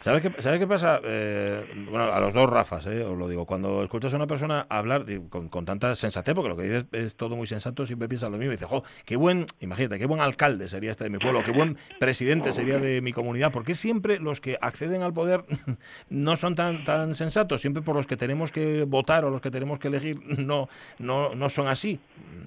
[0.00, 1.00] ¿Sabes qué, ¿Sabes qué pasa?
[1.04, 3.46] Eh, bueno, a los dos Rafas, eh, os lo digo.
[3.46, 7.16] Cuando escuchas a una persona hablar con, con, tanta sensatez, porque lo que dices es
[7.16, 10.20] todo muy sensato, siempre piensas lo mismo, y dices, jo, qué buen, imagínate, qué buen
[10.20, 13.52] alcalde sería este de mi pueblo, qué buen presidente sería de mi comunidad.
[13.52, 15.44] porque siempre los que acceden al poder
[16.10, 17.60] no son tan, tan sensatos?
[17.60, 21.34] Siempre por los que tenemos que votar o los que tenemos que elegir no, no,
[21.34, 22.00] no son así.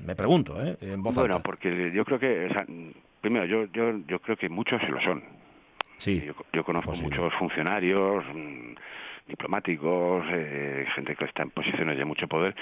[0.06, 0.78] Me pregunto, ¿eh?
[0.82, 2.50] En voz bueno, porque yo creo que,
[3.22, 5.24] primero, yo, yo, yo creo que muchos se lo son.
[5.98, 8.74] Sí, yo, conozco muchos funcionarios, mm,
[9.28, 12.56] diplomáticos, eh, gente que está en posiciones de mucho poder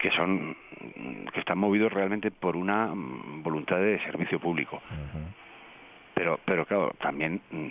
[0.00, 0.56] que son
[1.32, 4.80] que están movidos realmente por una mm, voluntad de servicio público.
[6.14, 7.68] Pero pero claro también mm,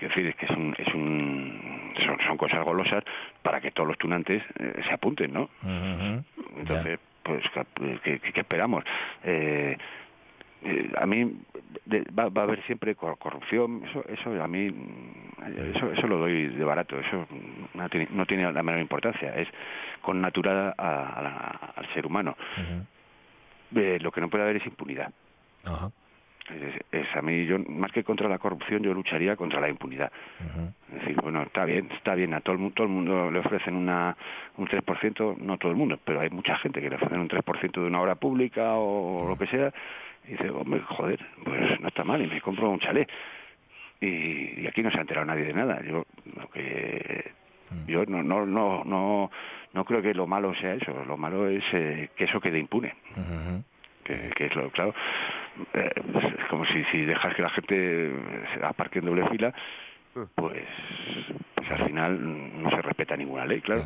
[0.00, 1.92] decir es que es un, es un
[2.26, 3.04] son, cosas golosas
[3.42, 5.50] para que todos los tunantes eh, se apunten no
[6.56, 7.42] entonces pues
[8.02, 8.84] ¿qué, esperamos
[9.24, 9.76] eh,
[10.62, 11.36] eh, a mí
[12.18, 14.70] va, va, a haber siempre corrupción eso eso a mí
[15.74, 17.26] eso eso lo doy de barato eso
[17.74, 19.48] no tiene, no tiene la menor importancia es
[20.00, 22.36] con natural al ser humano.
[23.74, 25.12] Eh, lo que no puede haber es impunidad.
[26.90, 30.10] Es, a mí yo más que contra la corrupción yo lucharía contra la impunidad.
[30.88, 33.38] Es decir bueno está bien está bien a todo el mundo todo el mundo le
[33.38, 34.16] ofrecen una
[34.56, 37.72] un 3% no todo el mundo pero hay mucha gente que le ofrecen un 3%
[37.72, 39.72] de una obra pública o lo que sea
[40.30, 43.10] y dice, hombre, joder, pues no está mal, y me compro un chalet.
[44.00, 45.82] Y, aquí no se ha enterado nadie de nada.
[45.82, 46.06] Yo
[46.52, 47.32] que
[47.70, 47.86] mm.
[47.86, 49.30] yo no no no no
[49.72, 51.04] no creo que lo malo sea eso.
[51.04, 52.94] Lo malo es eh, que eso quede impune.
[54.04, 54.94] que, que, es lo claro.
[55.74, 55.90] Eh,
[56.38, 58.12] es como si, si dejas que la gente
[58.62, 59.52] aparque en doble fila
[60.14, 63.84] pues, pues al final no se respeta ninguna ley, claro.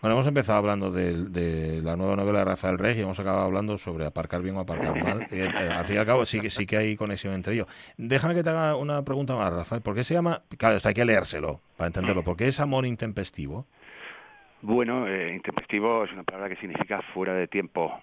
[0.00, 3.76] Bueno, hemos empezado hablando de, la nueva novela de Rafael Rey y hemos acabado hablando
[3.76, 5.20] sobre aparcar bien o aparcar mal.
[5.30, 7.66] Eh, eh, al fin y al cabo sí, sí que hay conexión entre ellos.
[7.96, 9.82] Déjame que te haga una pregunta más, Rafael.
[9.82, 12.84] ¿Por qué se llama, claro, esto hay que leérselo para entenderlo, ¿por qué es amor
[12.86, 13.66] intempestivo?
[14.62, 17.98] Bueno, eh, intempestivo es una palabra que significa fuera de tiempo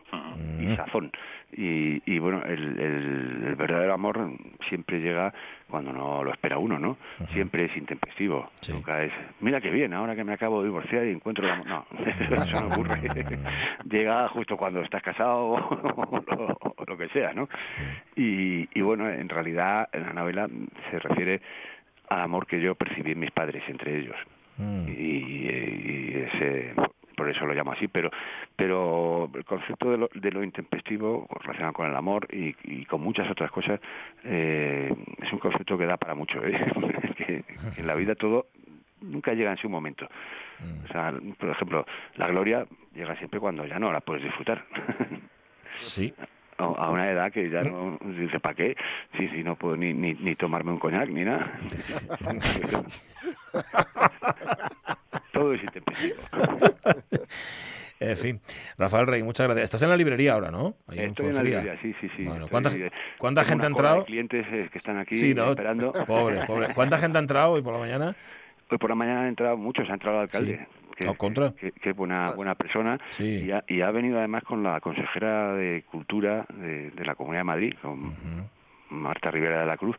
[0.60, 0.76] y mm.
[0.76, 1.12] sazón.
[1.52, 4.32] Y, bueno, el, verdadero amor
[4.68, 5.34] siempre llega
[5.70, 6.98] cuando no lo espera uno, ¿no?
[7.30, 8.50] Siempre es intempestivo.
[8.70, 11.68] Nunca es, mira qué bien, ahora que me acabo de divorciar y encuentro el amor.
[11.68, 12.96] No, eso no ocurre.
[13.90, 17.48] llega justo cuando estás casado o lo, que sea, ¿no?
[18.16, 20.50] Y, y bueno, en realidad en la novela
[20.92, 21.42] se refiere
[22.10, 24.18] al amor que yo percibí en mis padres, entre ellos.
[24.58, 24.88] Mm.
[24.88, 25.48] Y,
[26.16, 26.74] ese,
[27.16, 28.12] por eso lo llamo así, pero,
[28.56, 33.30] pero el concepto de lo, de lo intempestivo relacionado con el amor y, con muchas
[33.30, 33.80] otras cosas
[34.24, 36.44] eh, es un concepto que da para mucho.
[36.46, 36.60] ¿eh?
[37.18, 37.44] que
[37.78, 38.48] en la vida todo
[39.02, 40.08] nunca llega en su momento.
[40.60, 40.86] Mm.
[40.86, 44.66] O sea, por ejemplo, la gloria llega siempre cuando ya no la puedes disfrutar.
[45.72, 46.14] Sí.
[46.58, 48.76] A una edad que ya no dice para qué
[49.16, 51.60] si si no puedo ni, ni, ni tomarme un coñac ni nada
[55.34, 56.18] todo es intempestivo.
[58.00, 58.40] En fin,
[58.78, 59.66] Rafael Rey, muchas gracias.
[59.66, 60.76] Estás en la librería ahora, ¿no?
[60.88, 62.26] Estoy en, la librería, sí, sí, sí.
[62.26, 62.70] Bueno, ¿cuánta,
[63.18, 64.06] ¿cuánta gente ha entrado?
[64.06, 65.94] clientes eh, que están aquí esperando.
[66.06, 66.74] Pobre, pobre.
[66.76, 68.16] ¿Cuánta gente ha entrado hoy por la mañana?
[68.70, 70.68] Hoy por la mañana han entrado muchos, ha entrado el alcalde.
[70.98, 71.54] Que, contra?
[71.54, 76.92] Que, es buena, buena persona y, ha, venido además con la consejera de Cultura de,
[77.06, 78.14] la Comunidad de Madrid, con
[78.90, 79.96] Marta Rivera de la Cruz,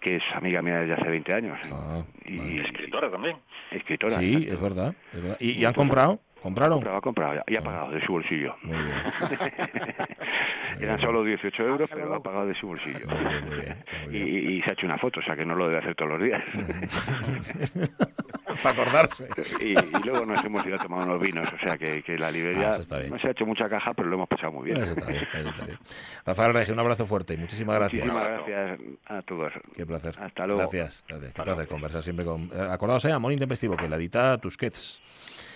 [0.00, 1.58] que es amiga mía desde hace 20 años.
[1.72, 3.36] Ah, y escritora también.
[3.70, 4.16] Escritora.
[4.16, 4.94] Sí, es verdad,
[5.40, 6.20] ¿Y, han comprado?
[6.44, 6.76] ¿Compraron?
[6.76, 7.62] Comprado, comprado, y ha ah.
[7.62, 8.54] pagado de su bolsillo.
[8.64, 8.96] Muy bien.
[10.78, 13.06] Eran solo 18 euros, pero lo ha pagado de su bolsillo.
[14.12, 16.22] Y, se ha hecho una foto, o sea que no lo debe hacer todos los
[16.22, 16.42] días.
[18.62, 19.26] Para acordarse.
[19.58, 22.98] Y, luego nos hemos ido a tomar unos vinos, o sea que, la librería ah,
[23.08, 24.82] no se ha hecho mucha caja, pero lo hemos pasado muy bien.
[24.82, 25.26] Eso está bien,
[26.26, 28.04] Rafael Reyes, un abrazo fuerte y muchísimas gracias.
[28.04, 29.50] Muchísimas gracias a todos.
[29.74, 30.14] Qué placer.
[30.20, 30.60] Hasta luego.
[30.60, 31.32] Gracias, gracias.
[31.32, 32.50] Qué placer conversar siempre con...
[32.52, 35.00] Eh, acordaos, eh, Amor Intempestivo, que la edita Tusquets.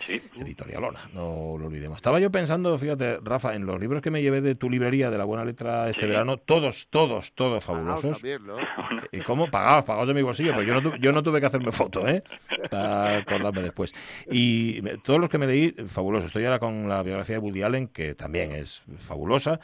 [0.08, 0.22] Sí.
[0.38, 1.98] Editorialona, no lo olvidemos.
[1.98, 5.18] Estaba yo pensando, fíjate, Rafa, en los libros que me llevé de tu librería de
[5.18, 8.22] la buena letra este verano, todos, todos, todos fabulosos.
[9.12, 9.50] ¿Y cómo?
[9.50, 12.08] Pagados, pagados de mi bolsillo, pero yo no, tuve, yo no tuve que hacerme foto,
[12.08, 12.22] ¿eh?
[12.70, 13.94] Para acordarme después.
[14.30, 16.28] Y todos los que me leí, fabulosos.
[16.28, 19.60] Estoy ahora con la biografía de Woody Allen, que también es fabulosa.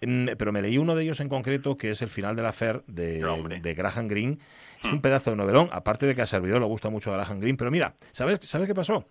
[0.00, 2.52] Mm, pero me leí uno de ellos en concreto, que es el final de la
[2.52, 3.20] Fer de,
[3.60, 4.38] de Graham Greene.
[4.82, 5.02] Es un hmm.
[5.02, 7.58] pedazo de novelón, aparte de que a servidor le gusta mucho a Graham Greene.
[7.58, 9.04] Pero mira, ¿sabes, ¿sabes qué pasó?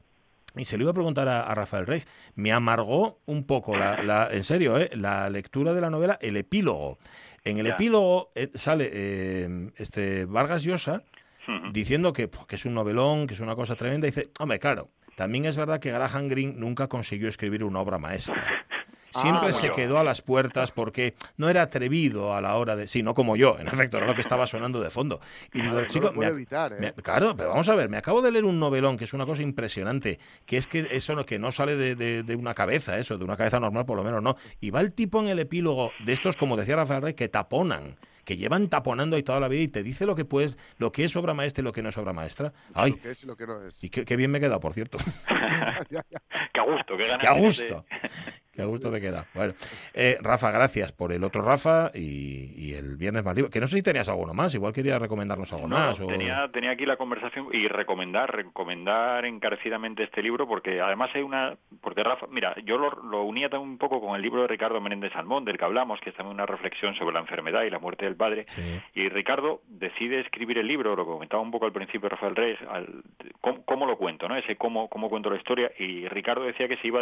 [0.55, 2.03] Y se lo iba a preguntar a, Rafael Rey.
[2.35, 4.89] Me amargó un poco, la, en serio, ¿eh?
[4.95, 6.97] la lectura de la novela, el epílogo.
[7.43, 11.03] En el epílogo eh, sale eh, este Vargas Llosa
[11.71, 14.07] diciendo que, pues, que, es un novelón, que es una cosa tremenda.
[14.07, 17.97] Y dice, hombre, claro, también es verdad que Graham Greene nunca consiguió escribir una obra
[17.97, 18.65] maestra.
[19.11, 22.87] Siempre ah, se quedó a las puertas porque no era atrevido a la hora de.
[22.87, 25.19] Sí, no como yo, en efecto, era lo que estaba sonando de fondo.
[25.53, 26.93] Y digo, chico, ¿eh?
[27.01, 29.43] claro, pero vamos a ver, me acabo de leer un novelón que es una cosa
[29.43, 33.23] impresionante, que es que eso no, que no sale de, de, una cabeza, eso, de
[33.23, 34.35] una cabeza normal por lo menos no.
[34.59, 37.97] Y va el tipo en el epílogo de estos, como decía Rafael Rey, que taponan
[38.27, 41.05] que llevan taponando ahí toda la vida y te dice lo que puedes, lo que
[41.05, 42.51] es obra maestra y lo que no es obra maestra.
[42.73, 43.81] Ay, lo que es y lo que no es.
[43.81, 44.97] Y qué, bien me he quedado, por cierto.
[46.53, 47.85] qué a gusto, qué a gusto.
[48.57, 49.27] Qué gusto me queda.
[49.35, 49.53] Bueno,
[49.93, 53.51] eh, Rafa, gracias por el otro Rafa y, el viernes más libre.
[53.51, 55.99] Que no sé si tenías alguno más, igual querías recomendarnos algo más.
[55.99, 61.55] Tenía, tenía aquí la conversación y recomendar, recomendar encarecidamente este libro porque además hay una,
[61.81, 65.13] porque Rafa, mira, yo lo, unía también un poco con el libro de Ricardo Menéndez
[65.13, 68.05] Salmón, del que hablamos, que es también una reflexión sobre la enfermedad y la muerte
[68.05, 68.47] del padre.
[68.95, 73.03] Y Ricardo decide escribir el libro, lo comentaba un poco al principio Rafael Reyes, al,
[73.41, 74.35] cómo, lo cuento, ¿no?
[74.35, 75.71] Ese cómo, cómo cuento la historia.
[75.77, 77.01] Y Ricardo decía que se iba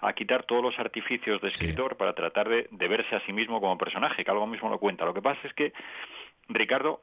[0.00, 3.78] a quitar todos los artificios de escritor para tratar de, verse a sí mismo como
[3.78, 5.04] personaje, que algo mismo lo cuenta.
[5.04, 5.72] Lo que pasa es que
[6.48, 7.00] Ricardo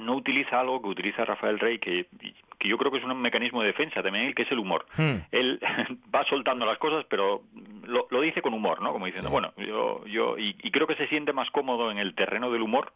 [0.00, 2.06] no utiliza algo que utiliza Rafael Rey, que,
[2.58, 4.86] que yo creo que es un mecanismo de defensa también, que es el humor.
[4.96, 5.16] Hmm.
[5.30, 5.60] Él
[6.14, 7.42] va soltando las cosas, pero
[7.84, 8.92] lo, dice con humor, ¿no?
[8.92, 12.50] Como diciendo, bueno, yo, yo y, creo que se siente más cómodo en el terreno
[12.50, 12.92] del humor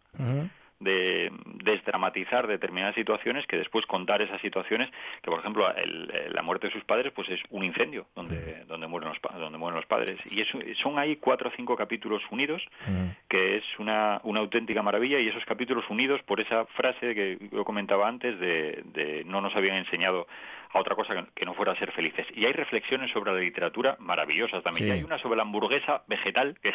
[0.81, 1.31] de
[1.63, 4.91] desdramatizar determinadas situaciones que después contar esas situaciones
[5.23, 5.67] que por ejemplo
[6.31, 9.77] la muerte de sus padres pues es un incendio donde donde mueren los donde mueren
[9.77, 10.19] los padres.
[10.31, 12.63] Y eso, son ahí cuatro o cinco capítulos unidos
[13.29, 15.19] que es una, una auténtica maravilla.
[15.21, 19.55] Y esos capítulos unidos por esa frase que yo comentaba antes de, de no nos
[19.55, 20.27] habían enseñado
[20.73, 22.27] a otra cosa que, no fuera a ser felices.
[22.35, 24.89] Y hay reflexiones sobre la literatura maravillosas también.
[24.89, 26.73] Y hay una sobre la hamburguesa vegetal que,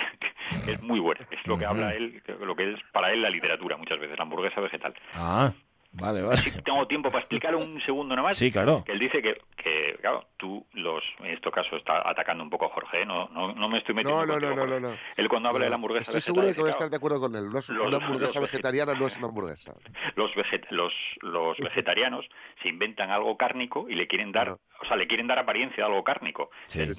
[0.71, 1.25] es muy buena.
[1.31, 4.23] Es lo que habla él, lo que es para él la literatura muchas veces, la
[4.23, 4.93] hamburguesa vegetal.
[5.13, 5.53] Ah.
[5.97, 6.38] Vale, vale.
[6.38, 8.38] Si tengo tiempo para explicar un segundo nomás.
[8.38, 8.84] Sí, claro.
[8.86, 12.65] Que él dice que, que, claro, tú los, en este caso está atacando un poco
[12.65, 13.05] a Jorge, ¿eh?
[13.05, 14.25] no, no, no me estoy metiendo.
[14.25, 16.62] No, no, no, no, no, Él cuando habla de la hamburguesa estoy seguro de que
[16.62, 17.49] voy a estar de acuerdo con él.
[17.49, 19.73] No una hamburguesa vegetariana no es una hamburguesa.
[20.15, 20.31] Los,
[20.69, 22.25] los, los vegetarianos
[22.62, 25.89] se inventan algo cárnico y le quieren dar, o sea, le quieren dar apariencia de
[25.89, 26.49] algo cárnico.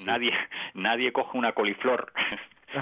[0.05, 0.31] nadie,
[0.73, 2.11] nadie coge una coliflor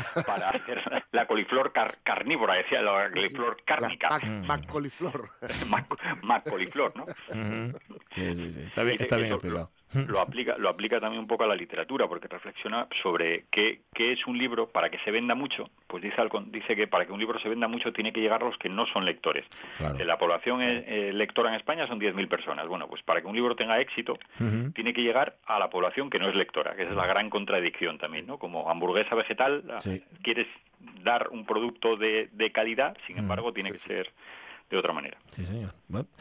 [0.26, 1.72] para hacer la coliflor
[2.04, 4.20] carnívora, decía la coliflor cárnica.
[4.46, 5.30] Mac, coliflor.
[6.24, 7.06] Mac, coliflor, ¿no?
[8.12, 8.62] Sí, sí, sí.
[8.62, 9.72] Está bien, está bien explicado.
[10.08, 14.12] Lo, aplica, lo aplica también un poco a la literatura, porque reflexiona sobre qué, qué
[14.12, 15.70] es un libro para que se venda mucho.
[15.88, 18.46] Pues dice, dice que para que un libro se venda mucho tiene que llegar a
[18.46, 19.46] los que no son lectores.
[19.80, 22.68] La población eh, lectora en España son 10.000 personas.
[22.68, 24.18] Bueno, pues para que un libro tenga éxito,
[24.74, 27.98] tiene que llegar a la población que no es lectora, que es la gran contradicción
[27.98, 28.38] también, ¿no?
[28.38, 29.64] Como hamburguesa vegetal,
[30.22, 30.48] quieres
[31.04, 34.12] dar un producto de, de calidad, sin embargo, tiene que ser
[34.70, 35.18] de otra manera.
[35.32, 35.74] Sí, señor.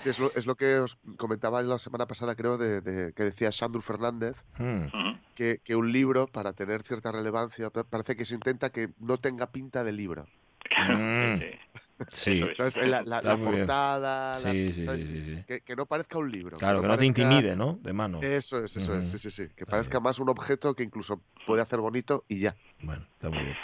[0.05, 3.81] Es, lo, es, lo, que os comentaba la semana pasada, creo, de, que decía Sandro
[3.81, 4.87] Fernández, hmm.
[5.35, 9.51] que, que, un libro, para tener cierta relevancia, parece que se intenta que no tenga
[9.51, 10.27] pinta de libro.
[10.61, 11.39] Claro, hmm.
[11.39, 11.47] Sí.
[13.05, 16.57] La, portada, sí, sí, sí, que, no parezca un libro.
[16.57, 17.79] Claro, que no, te intimide, ¿no?
[17.83, 18.21] De mano.
[18.21, 19.49] Eso es, eso es, sí, sí, sí.
[19.55, 22.57] Que parezca más un objeto que incluso puede hacer bonito y ya.
[22.83, 23.57] Bueno, está muy bien.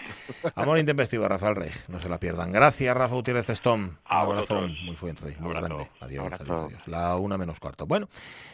[0.55, 1.71] Amor intempestivo, Rafael Rey.
[1.89, 2.53] No se la pierdan.
[2.53, 3.85] Gracias, Rafa Gutiérrez Stone.
[3.85, 5.91] Un abrazo muy fuerte, muy grande.
[6.01, 7.87] Adiós, adiós, La una menos cuarto.
[7.87, 8.09] Bueno,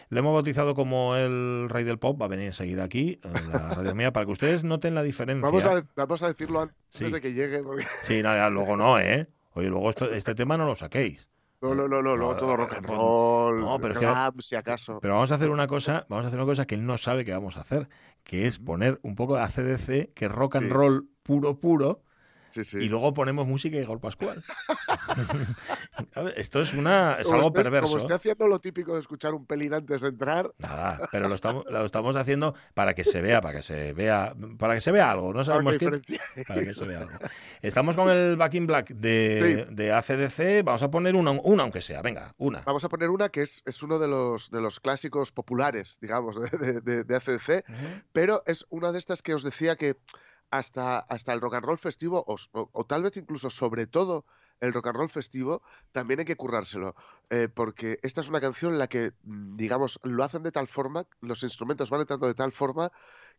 [0.09, 2.21] le hemos bautizado como el rey del pop.
[2.21, 5.47] Va a venir enseguida aquí, en la radio mía, para que ustedes noten la diferencia.
[5.47, 7.63] Vamos a, vamos a decirlo antes de que llegue.
[8.03, 9.29] Sí, no, luego no, ¿eh?
[9.57, 11.31] Oye, luego este tema no lo saquéis.
[11.63, 13.99] No, no, no, no, luego todo rock and roll, no, pero
[14.39, 15.01] si acaso.
[15.01, 17.25] Pero vamos a hacer una cosa, vamos a hacer una cosa que él no sabe
[17.25, 17.89] que vamos a hacer,
[18.23, 22.03] que es poner un poco de ACDC, que es rock and roll puro, puro,
[22.57, 24.43] y luego ponemos música y Igor Pascual.
[26.37, 27.89] Esto es una es algo perverso.
[27.89, 30.53] Como estoy haciendo lo típico de escuchar un pelín antes de entrar.
[30.59, 34.35] Nada, pero lo estamos, lo estamos haciendo para que se vea, para que se vea,
[34.59, 35.33] para que se vea algo.
[35.33, 35.87] No sabemos qué.
[36.47, 37.19] Para que se vea algo.
[37.63, 40.65] Estamos con el Back in Black de, de ACDC.
[40.65, 42.03] Vamos a poner una, una, aunque sea.
[42.03, 42.63] Venga, una.
[42.65, 46.37] Vamos a poner una que es, es uno de los, de los clásicos populares, digamos,
[46.83, 47.65] de, de, ACDC,
[48.13, 49.97] pero es una de estas que os decía que
[50.51, 54.25] hasta, hasta el rock and roll festivo, o, tal vez incluso sobre todo
[54.61, 56.95] el rock and roll festivo, también hay que currárselo.
[57.31, 60.69] Eh, porque esta es una canción en la que, mm, digamos, lo hacen de tal
[60.69, 62.91] forma, los instrumentos van entrando de tal forma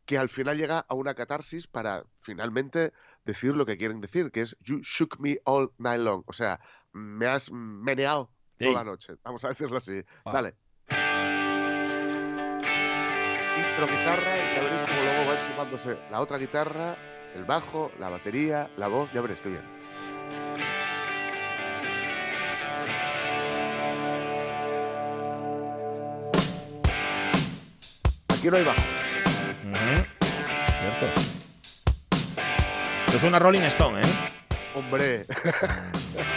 [0.05, 2.93] que al final llega a una catarsis para finalmente
[3.25, 6.23] decir lo que quieren decir, que es You shook me all night long.
[6.27, 6.59] O sea,
[6.93, 9.15] me has meneado toda la noche.
[9.23, 10.01] Vamos a decirlo así.
[10.25, 10.55] Dale.
[13.57, 16.95] Intro guitarra y ya veréis cómo luego van sumándose la otra guitarra,
[17.35, 19.77] el bajo, la batería, la voz, ya veréis qué bien.
[28.29, 28.81] Aquí no hay bajo.
[30.79, 31.21] Cierto.
[33.07, 34.05] Esto es una Rolling Stone, ¿eh?
[34.75, 35.25] Hombre.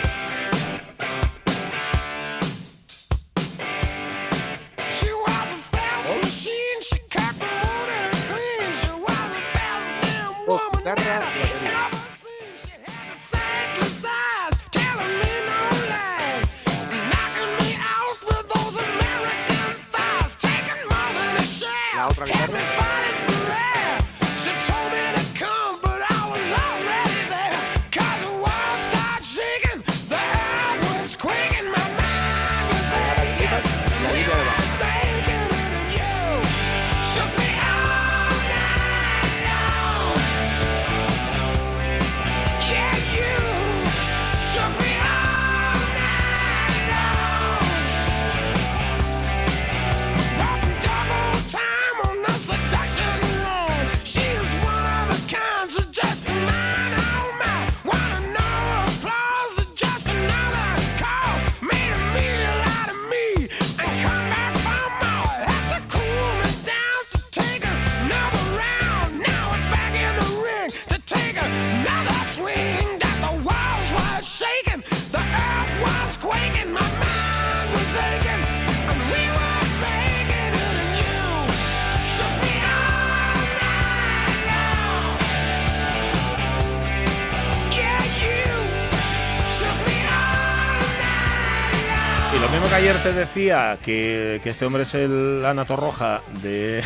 [93.34, 96.82] decía que, este hombre es el Anato Roja de,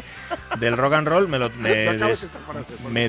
[0.58, 1.68] del rock and roll, me, lo, me,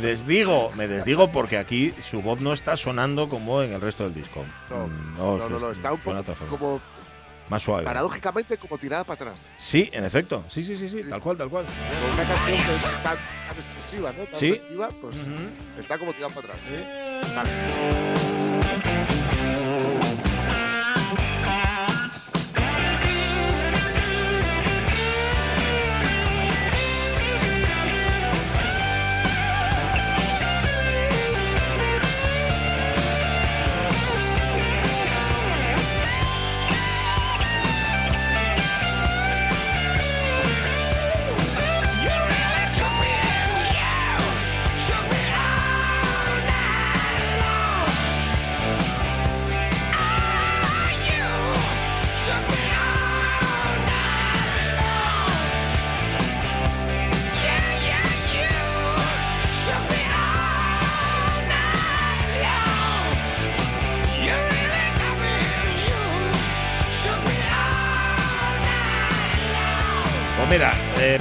[0.02, 4.14] desdigo, me desdigo porque aquí su voz no está sonando como en el resto del
[4.14, 4.44] disco.
[4.70, 6.82] No, mm, no, no, está un poco como
[7.48, 7.86] más suave.
[7.86, 9.40] Paradójicamente como tirada para atrás.
[9.58, 10.44] Sí, en efecto.
[10.50, 11.66] Sí, sí, sí, sí, tal cual, tal cual.
[12.14, 13.18] una canción que es tan,
[13.58, 14.26] explosiva, ¿no?
[14.26, 14.62] Tan ¿Sí?
[15.00, 15.16] pues
[15.80, 16.60] está como tirada para atrás.
[16.70, 16.84] Mira,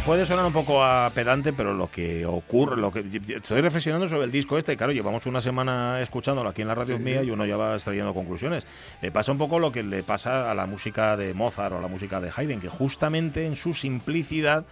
[0.04, 4.24] puede sonar un poco a pedante, pero lo que ocurre, lo que estoy reflexionando sobre
[4.24, 7.46] el disco este, claro, llevamos una semana escuchándolo aquí en la radio mía y uno
[7.46, 8.66] ya va extrayendo conclusiones.
[9.00, 11.80] Le pasa un poco lo que le pasa a la música de Mozart o a
[11.80, 14.64] la música de Haydn, que justamente en su simplicidad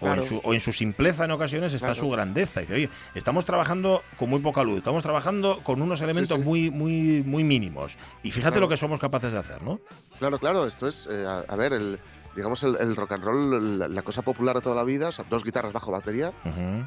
[0.00, 2.60] o, en su, simpleza en ocasiones está su grandeza.
[2.60, 7.22] Dice, oye, estamos trabajando con muy poca luz, estamos trabajando con unos elementos muy muy
[7.26, 7.98] muy mínimos.
[8.22, 9.80] Y fíjate lo que somos capaces de hacer, ¿no?
[10.18, 12.00] Claro, claro, esto es, eh, a, ver, el,
[12.34, 15.44] digamos el, rock and roll, la, cosa popular de toda la vida, o sea, dos
[15.44, 16.32] guitarras bajo batería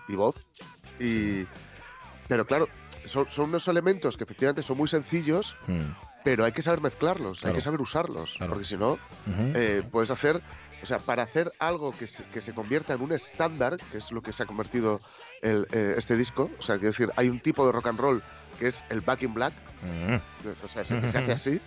[0.08, 0.36] y voz.
[1.00, 1.46] Y,
[2.28, 2.68] pero claro,
[3.06, 5.92] son, unos elementos que efectivamente son muy sencillos, mm.
[6.24, 10.42] pero hay que saber mezclarlos, hay que saber usarlos, porque si no, eh, puedes hacer
[10.82, 14.12] o sea, para hacer algo que se, que se convierta en un estándar, que es
[14.12, 15.00] lo que se ha convertido
[15.42, 18.24] el, eh, este disco, o sea, quiero decir, hay un tipo de rock and roll
[18.60, 20.16] que es el back in black, mm.
[20.64, 21.62] o sea, se, se hace así.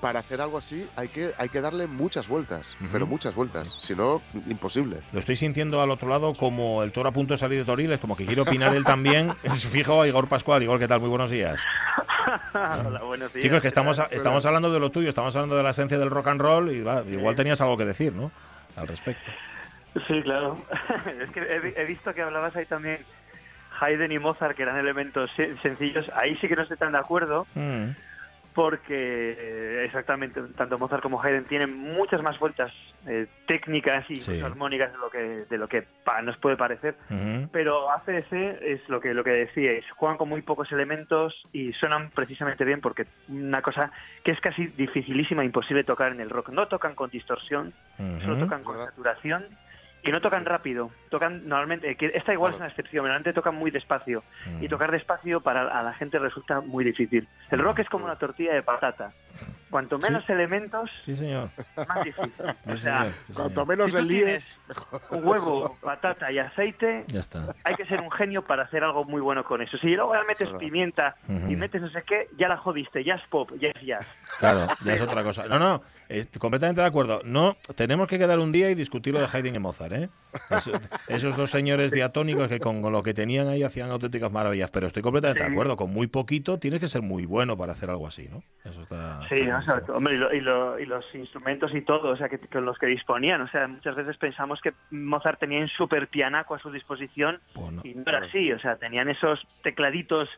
[0.00, 3.94] Para hacer algo así hay que, hay que darle muchas vueltas, pero muchas vueltas, si
[3.94, 4.98] no, imposible.
[5.12, 7.98] Lo estoy sintiendo al otro lado como el toro a punto de salir de Toriles,
[7.98, 9.34] como que quiere opinar él también.
[9.54, 10.62] Fijo a Igor Pascual.
[10.62, 11.00] Igor, ¿qué tal?
[11.00, 11.58] Muy buenos días.
[12.54, 13.42] Hola, buenos días.
[13.42, 16.28] Chicos, que estamos, estamos hablando de lo tuyo, estamos hablando de la esencia del rock
[16.28, 18.30] and roll y igual tenías algo que decir, ¿no?
[18.76, 19.30] Al respecto.
[20.06, 20.62] Sí, claro.
[21.20, 21.40] es que
[21.76, 22.98] he, visto que hablabas ahí también
[23.80, 25.30] Haydn y Mozart, que eran elementos
[25.62, 26.10] sencillos.
[26.14, 27.46] Ahí sí que no estoy tan de acuerdo.
[27.54, 27.90] Mm
[28.56, 32.72] porque eh, exactamente tanto Mozart como Haydn tienen muchas más vueltas
[33.06, 35.86] eh, técnicas y armónicas de lo que de lo que
[36.24, 36.96] nos puede parecer.
[37.52, 38.32] Pero ACDC
[38.62, 42.80] es lo que lo que decíais juegan con muy pocos elementos y suenan precisamente bien
[42.80, 43.92] porque una cosa
[44.24, 47.74] que es casi dificilísima imposible tocar en el rock no tocan con distorsión
[48.22, 49.44] solo tocan con saturación
[50.06, 53.72] que no tocan rápido, tocan normalmente, que esta igual es una excepción, normalmente tocan muy
[53.72, 54.22] despacio
[54.60, 57.26] y tocar despacio para a la gente resulta muy difícil.
[57.50, 59.12] El rock es como una tortilla de patata.
[59.68, 60.88] Cuanto menos elementos,
[61.88, 62.32] más difícil.
[62.66, 64.40] o sea, cuanto menos si el
[65.10, 67.52] un huevo, patata y aceite, ya está.
[67.64, 69.76] hay que ser un genio para hacer algo muy bueno con eso.
[69.76, 73.50] Si luego metes pimienta y metes no sé qué, ya la jodiste, ya es pop,
[73.60, 74.06] ya es jazz.
[74.38, 75.48] Claro, ya es otra cosa.
[75.48, 77.20] No, no, eh, completamente de acuerdo.
[77.24, 79.95] No, tenemos que quedar un día y discutir lo de Haydn y Mozart, ¿eh?
[81.08, 84.70] Esos dos señores diatónicos que con lo que tenían ahí hacían auténticas maravillas.
[84.70, 87.90] Pero estoy completamente de acuerdo, con muy poquito tienes que ser muy bueno para hacer
[87.90, 88.42] algo así, ¿no?
[88.64, 89.48] Eso está, sí,
[89.88, 93.40] hombre, y, los instrumentos y todo, o sea, que con los que disponían.
[93.40, 97.84] O sea, muchas veces pensamos que Mozart tenía un super pianaco a su disposición pues
[97.84, 98.52] y no era así.
[98.52, 100.28] O sea, tenían esos tecladitos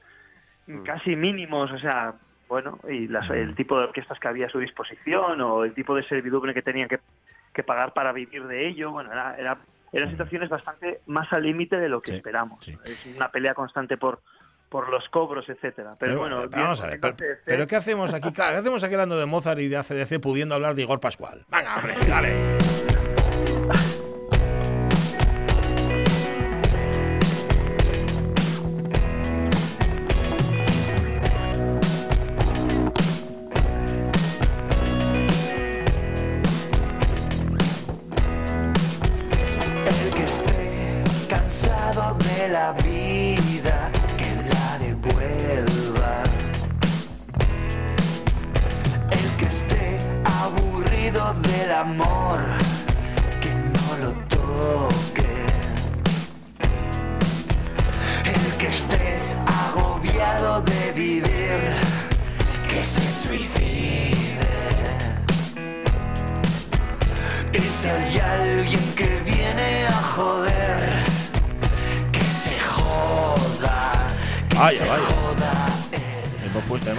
[0.66, 0.82] mm.
[0.82, 2.14] casi mínimos, o sea,
[2.48, 5.94] bueno, y las, el tipo de orquestas que había a su disposición o el tipo
[5.94, 6.98] de servidumbre que tenían que,
[7.66, 9.59] pagar para vivir de ello, bueno, era, era
[9.92, 12.66] eran situaciones bastante más al límite de lo que esperamos.
[12.68, 14.20] Es una pelea constante por,
[14.68, 15.96] por los cobros, etcétera.
[15.99, 17.01] Pero, bueno, vamos a ver,
[17.44, 18.32] pero, ¿qué hacemos aquí?
[18.32, 21.44] Claro, ¿qué hacemos aquí hablando de Mozart y de ACDC pudiendo hablar de Igor Pascual?
[21.51, 23.97] Venga, hombre, dale.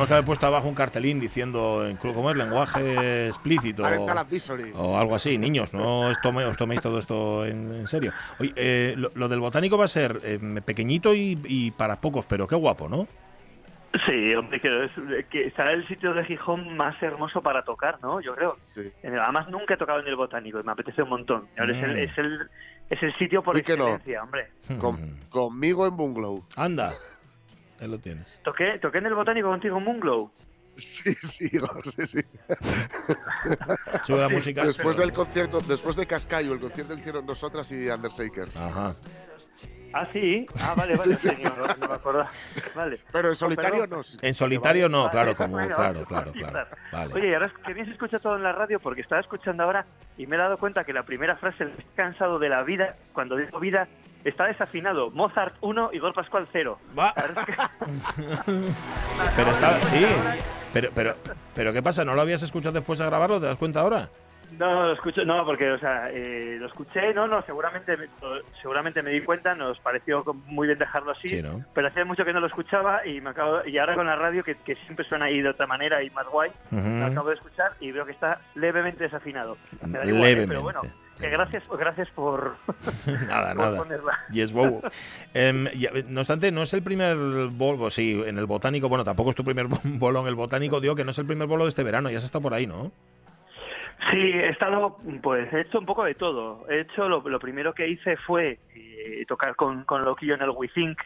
[0.10, 2.36] Que haber puesto abajo un cartelín diciendo, ¿cómo es?
[2.36, 3.84] Lenguaje explícito.
[4.74, 5.38] O, algo así.
[5.38, 8.12] Niños, no os toméis, todo esto en, serio.
[8.39, 12.55] Oye, eh, lo, del botánico va a ser eh, pequeñito y, para pocos, pero qué
[12.55, 13.07] guapo, ¿no?
[14.05, 18.20] Sí, hombre, que, es, que estará el sitio de Gijón más hermoso para tocar, ¿no?
[18.20, 18.57] Yo creo.
[19.03, 21.47] Además, nunca he tocado en el botánico y me apetece un montón.
[21.55, 21.97] Es, el, mm.
[21.97, 22.49] es, el,
[22.89, 24.49] es, el, sitio por excelencia, hombre.
[25.30, 26.43] conmigo en Bungalow.
[26.55, 26.93] Anda.
[27.80, 28.40] Ahí lo tienes.
[28.44, 30.32] ¿Toqué, toqué en el Botánico contigo Moonglow?
[30.76, 31.50] Sí, sí,
[31.98, 32.20] sí, sí.
[34.06, 34.66] Sube la música.
[34.66, 38.56] Después del concierto, después de Cascayo, el concierto que hicieron nosotras y Undersakers.
[38.56, 38.96] Ajá.
[39.92, 40.46] Ah, sí.
[40.62, 42.26] Ah, vale, vale, señor, no me acuerdo.
[42.76, 43.00] Vale.
[43.12, 44.02] Pero en solitario no.
[44.22, 46.70] En solitario no, claro, como, claro, claro, claro.
[46.92, 47.14] Vale.
[47.14, 49.86] Oye, ahora que bien se escucha todo en la radio, porque estaba escuchando ahora
[50.18, 53.36] y me he dado cuenta que la primera frase, el cansado de la vida, cuando
[53.36, 53.88] digo vida,
[54.24, 55.11] está desafinado.
[55.11, 56.80] Mozart 1 y Gol Pascual 0.
[56.97, 57.13] Va.
[59.36, 60.05] pero está, sí.
[60.74, 61.15] Pero, pero,
[61.55, 62.05] pero, ¿qué pasa?
[62.05, 63.39] ¿No lo habías escuchado después de grabarlo?
[63.39, 64.09] ¿Te das cuenta ahora?
[64.57, 67.95] No, lo escucho, no, porque, o sea, eh, lo escuché, no, no, seguramente,
[68.61, 71.43] seguramente me di cuenta, nos pareció muy bien dejarlo así,
[71.74, 74.43] pero hacía mucho que no lo escuchaba y me acabo, y ahora con la radio,
[74.43, 74.55] que,
[74.86, 78.05] siempre suena ahí de otra manera y más guay, me acabo de escuchar y veo
[78.05, 79.57] que está levemente desafinado.
[79.84, 80.47] levemente.
[80.47, 80.82] pero bueno,
[81.20, 82.55] gracias, gracias por,
[83.28, 83.84] nada, nada.
[84.32, 84.82] Y es bobo.
[85.34, 85.65] Em,
[86.07, 87.15] no obstante, no es el primer
[87.51, 90.95] bolo, sí, en el botánico, bueno, tampoco es tu primer bolo en el botánico, digo
[90.95, 92.91] que no es el primer bolo de este verano, ya se está por ahí, ¿no?
[94.11, 96.65] Sí, he estado, pues he hecho un poco de todo.
[96.70, 100.97] He hecho, lo, primero que hice fue eh, tocar con, con Loquillo en el WeThink,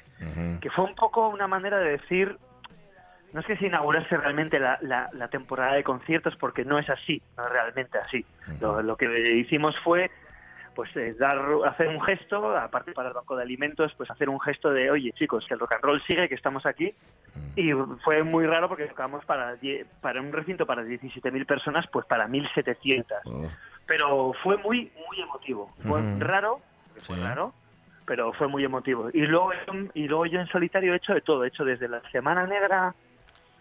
[0.61, 2.37] que fue un poco una manera de decir,
[3.33, 7.21] no es que se inaugurase realmente la, la, temporada de conciertos, porque no es así,
[7.35, 8.25] no es realmente así.
[8.61, 10.11] lo, que hicimos fue
[10.75, 14.39] pues eh, dar hacer un gesto aparte para el banco de alimentos pues hacer un
[14.39, 16.95] gesto de oye chicos que el rock and roll sigue que estamos aquí
[17.55, 17.71] y
[18.03, 19.55] fue muy raro porque tocamos para
[20.01, 23.51] para un recinto para 17.000 personas pues para 1.700
[23.85, 25.71] pero fue muy muy emotivo.
[25.83, 26.59] Fue raro
[26.99, 27.53] fue raro
[28.05, 29.09] pero fue muy emotivo.
[29.13, 29.51] Y luego
[29.93, 31.43] y luego yo en solitario he hecho de todo.
[31.43, 32.93] He hecho desde la semana negra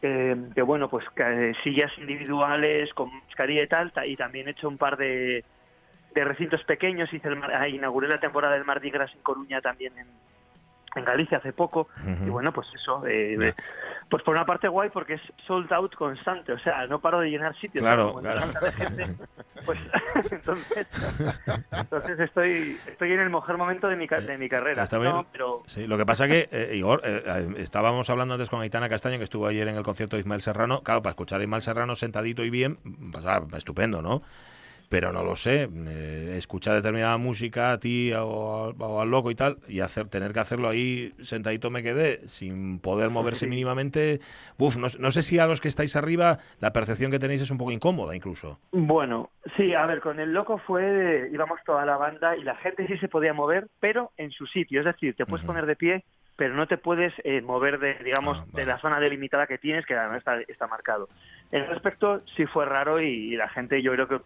[0.03, 1.05] eh, que bueno pues
[1.63, 5.45] sillas individuales con mascarilla y tal y también he hecho un par de
[6.15, 7.13] de recintos pequeños.
[7.13, 10.07] Hice el, ah, inauguré la temporada del Mardi Gras en Coruña también en,
[10.95, 11.89] en Galicia hace poco.
[12.25, 13.07] Y bueno, pues eso.
[13.07, 13.55] Eh,
[14.13, 16.53] pues por una parte guay porque es sold out constante.
[16.53, 17.81] O sea, no paro de llenar sitios.
[17.81, 18.43] Claro, claro.
[19.65, 19.79] pues
[20.33, 20.87] entonces,
[21.71, 24.87] entonces estoy, estoy en el mejor momento de mi, de mi carrera.
[25.33, 25.63] pero...
[25.65, 29.25] Sí, lo que pasa que, eh, Igor, eh, estábamos hablando antes con Aitana Castaño, que
[29.25, 30.83] estuvo ayer en el concierto de Ismael Serrano.
[30.83, 32.77] Claro, para escuchar a Ismael Serrano sentadito y bien,
[33.13, 34.21] pues, ah, estupendo, ¿no?
[34.93, 39.57] Pero no lo sé, eh, escuchar determinada música a ti o, al loco y tal,
[39.67, 44.21] y hacer tener que hacerlo ahí sentadito me quedé, sin poder moverse mínimamente.
[44.59, 47.57] Uf, no, sé si a los que estáis arriba la percepción que tenéis es un
[47.57, 48.59] poco incómoda incluso.
[48.71, 52.87] Bueno, sí, a ver, con el loco fue, íbamos toda la banda y la gente
[52.87, 56.05] sí se podía mover, pero en su sitio, es decir, te puedes poner de pie
[56.37, 59.87] pero no te puedes eh, mover de, digamos, ah, de la zona delimitada que tienes,
[59.87, 61.09] que además está, está marcado.
[61.51, 64.21] En ese aspecto sí fue raro y, la gente yo creo que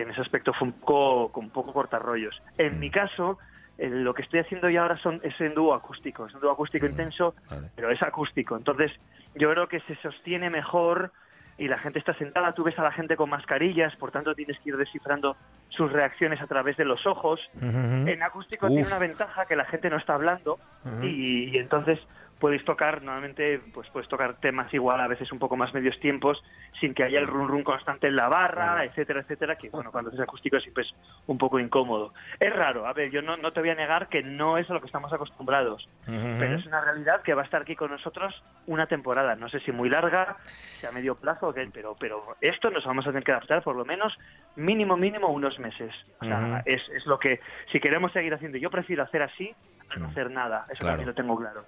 [0.00, 2.40] que en ese aspecto fue un poco, un poco cortarrollos.
[2.56, 3.38] En mi caso,
[3.76, 6.86] lo que estoy haciendo ya ahora son, es en dúo acústico, es un dúo acústico
[6.86, 7.34] mm, intenso,
[7.76, 8.56] pero es acústico.
[8.56, 8.90] Entonces,
[9.34, 11.12] yo creo que se sostiene mejor
[11.58, 14.58] y la gente está sentada, tú ves a la gente con mascarillas, por tanto tienes
[14.60, 15.36] que ir descifrando
[15.68, 17.38] sus reacciones a través de los ojos.
[17.60, 20.58] En acústico tiene una ventaja que la gente no está hablando
[21.02, 21.98] y, entonces
[22.40, 26.42] puedes tocar, normalmente pues puedes tocar temas igual a veces un poco más medios tiempos
[26.80, 30.10] sin que haya el run run constante en la barra, etcétera, etcétera, que bueno, cuando
[30.10, 30.94] es acústico siempre es
[31.26, 32.14] un poco incómodo.
[32.40, 34.74] Es raro, a ver, yo no, no te voy a negar que no es a
[34.74, 38.42] lo que estamos acostumbrados, pero es una realidad que va a estar aquí con nosotros
[38.66, 42.84] una temporada, no sé si muy larga, si a medio plazo, pero, pero esto nos
[42.86, 44.18] vamos a tener que adaptar por lo menos
[44.56, 45.94] mínimo, mínimo unos meses.
[46.20, 49.54] O sea, es, es lo que, si queremos seguir haciendo, yo prefiero hacer así
[49.98, 51.64] no hacer nada, eso también lo tengo claro.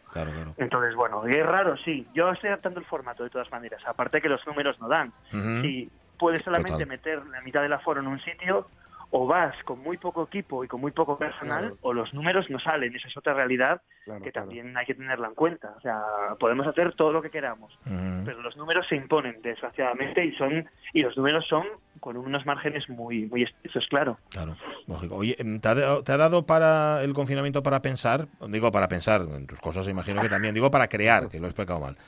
[0.56, 4.28] Entonces, bueno, es raro, sí, yo estoy adaptando el formato de todas maneras, aparte que
[4.28, 5.12] los números no dan.
[5.30, 8.68] Si puedes solamente meter la mitad del aforo en un sitio,
[9.14, 12.58] o vas con muy poco equipo y con muy poco personal, o los números no
[12.58, 12.96] salen.
[12.96, 13.82] Esa es otra realidad
[14.24, 15.74] que también hay que tenerla en cuenta.
[15.76, 16.00] O sea,
[16.40, 21.02] podemos hacer todo lo que queramos, pero los números se imponen, desgraciadamente, y son y
[21.02, 21.66] los números son
[22.00, 24.18] con unos márgenes muy muy estrechos, claro.
[24.30, 24.56] Claro,
[24.86, 25.16] lógico.
[25.16, 28.28] Oye, ¿te ha, ¿te ha, dado para el confinamiento para pensar?
[28.48, 30.54] Digo para pensar, en tus cosas imagino que también.
[30.54, 31.98] Digo para crear, que lo he explicado mal.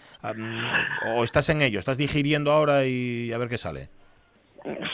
[1.15, 1.79] ¿O estás en ello?
[1.79, 3.91] ¿Estás digiriendo ahora y a ver qué sale?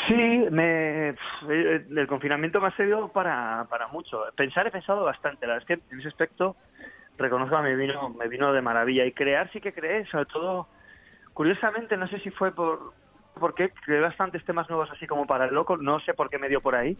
[0.08, 1.14] Sí, me,
[1.48, 4.24] el confinamiento me ha servido para, para mucho.
[4.36, 5.46] Pensar he pensado bastante.
[5.46, 6.56] La verdad es que en ese aspecto
[7.16, 9.04] reconozco me vino, me vino de maravilla.
[9.04, 10.68] Y crear sí que creé, sobre todo,
[11.34, 12.94] curiosamente, no sé si fue por,
[13.38, 16.48] porque creé bastantes temas nuevos así como para el loco, no sé por qué me
[16.48, 16.98] dio por ahí.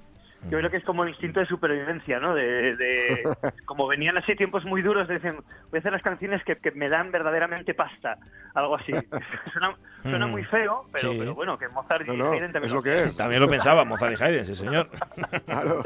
[0.49, 2.35] Yo creo que es como el instinto de supervivencia, ¿no?
[2.35, 3.23] De,
[3.67, 6.89] como venían así tiempos muy duros, de decir, voy a hacer las canciones que, me
[6.89, 8.17] dan verdaderamente pasta,
[8.55, 8.93] algo así.
[10.03, 13.17] suena, muy feo, pero, pero, bueno, que Mozart y Haydn también es lo, que es.
[13.17, 14.89] También lo pensaba Mozart y Haydn, sí señor.
[15.47, 15.83] claro.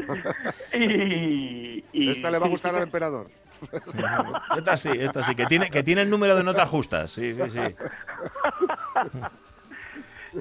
[0.72, 3.28] Y, esta le va a gustar al emperador.
[4.56, 7.50] esta sí, esta sí, que tiene, que tiene el número de notas justas, sí, sí,
[7.50, 7.76] sí.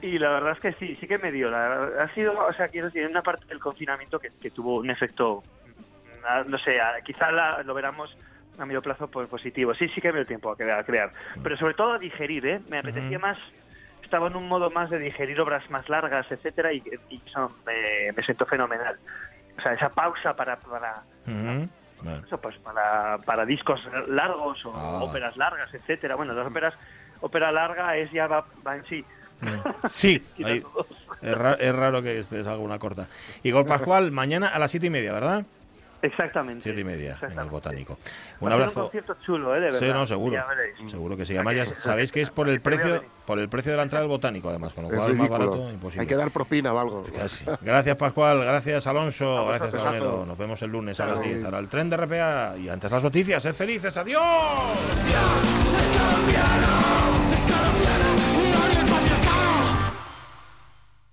[0.02, 1.56] Y la verdad es que sí, sí que me dio.
[1.56, 6.50] ha sido, o sea, quiero decir, una parte del confinamiento que, tuvo un efecto, mm,
[6.50, 7.32] no sé, quizá
[7.64, 8.16] lo veramos
[8.58, 9.74] a medio plazo pues, positivo.
[9.74, 12.62] Sí, sí que me dio tiempo a crear, pero sobre todo a digerir, ¿eh?
[12.70, 13.38] Me apetecía más,
[14.04, 16.84] estaba en un modo más de digerir obras más largas, etcétera, y,
[17.26, 18.98] eso me, me siento fenomenal.
[19.58, 20.58] O sea, esa pausa para...
[20.58, 21.04] para
[22.26, 25.04] Eso, pues para, para discos largos o ah.
[25.04, 26.16] óperas largas, etcétera.
[26.16, 26.74] Bueno, las óperas,
[27.22, 29.06] ópera larga es ya va, va en sí
[29.86, 30.24] Sí,
[31.22, 33.08] es, raro que estés alguna corta.
[33.44, 35.46] Igor Pascual, mañana a las siete y media, ¿verdad?
[36.04, 36.62] Exactamente.
[36.62, 37.98] Siete y media en el Botánico.
[38.42, 38.82] Un abrazo.
[38.82, 39.62] Un concierto chulo, ¿eh?
[39.62, 39.80] De verdad.
[39.80, 40.38] Sí, no, seguro.
[40.88, 41.34] Seguro que sí.
[41.34, 44.10] Además, ya sabéis que es por el precio por el precio de la entrada del
[44.10, 46.02] Botánico, además, con lo cual es más barato imposible.
[46.02, 47.04] Hay que dar propina o algo.
[47.62, 48.42] Gracias, Pascual.
[48.42, 49.48] Gracias, Alonso.
[49.48, 50.26] gracias, Carmedo.
[50.26, 51.46] Nos vemos el lunes a las 10.
[51.46, 53.42] Ahora el tren de RPA y antes las noticias.
[53.42, 53.96] ¡Sed felices!
[53.96, 54.22] ¡Adiós!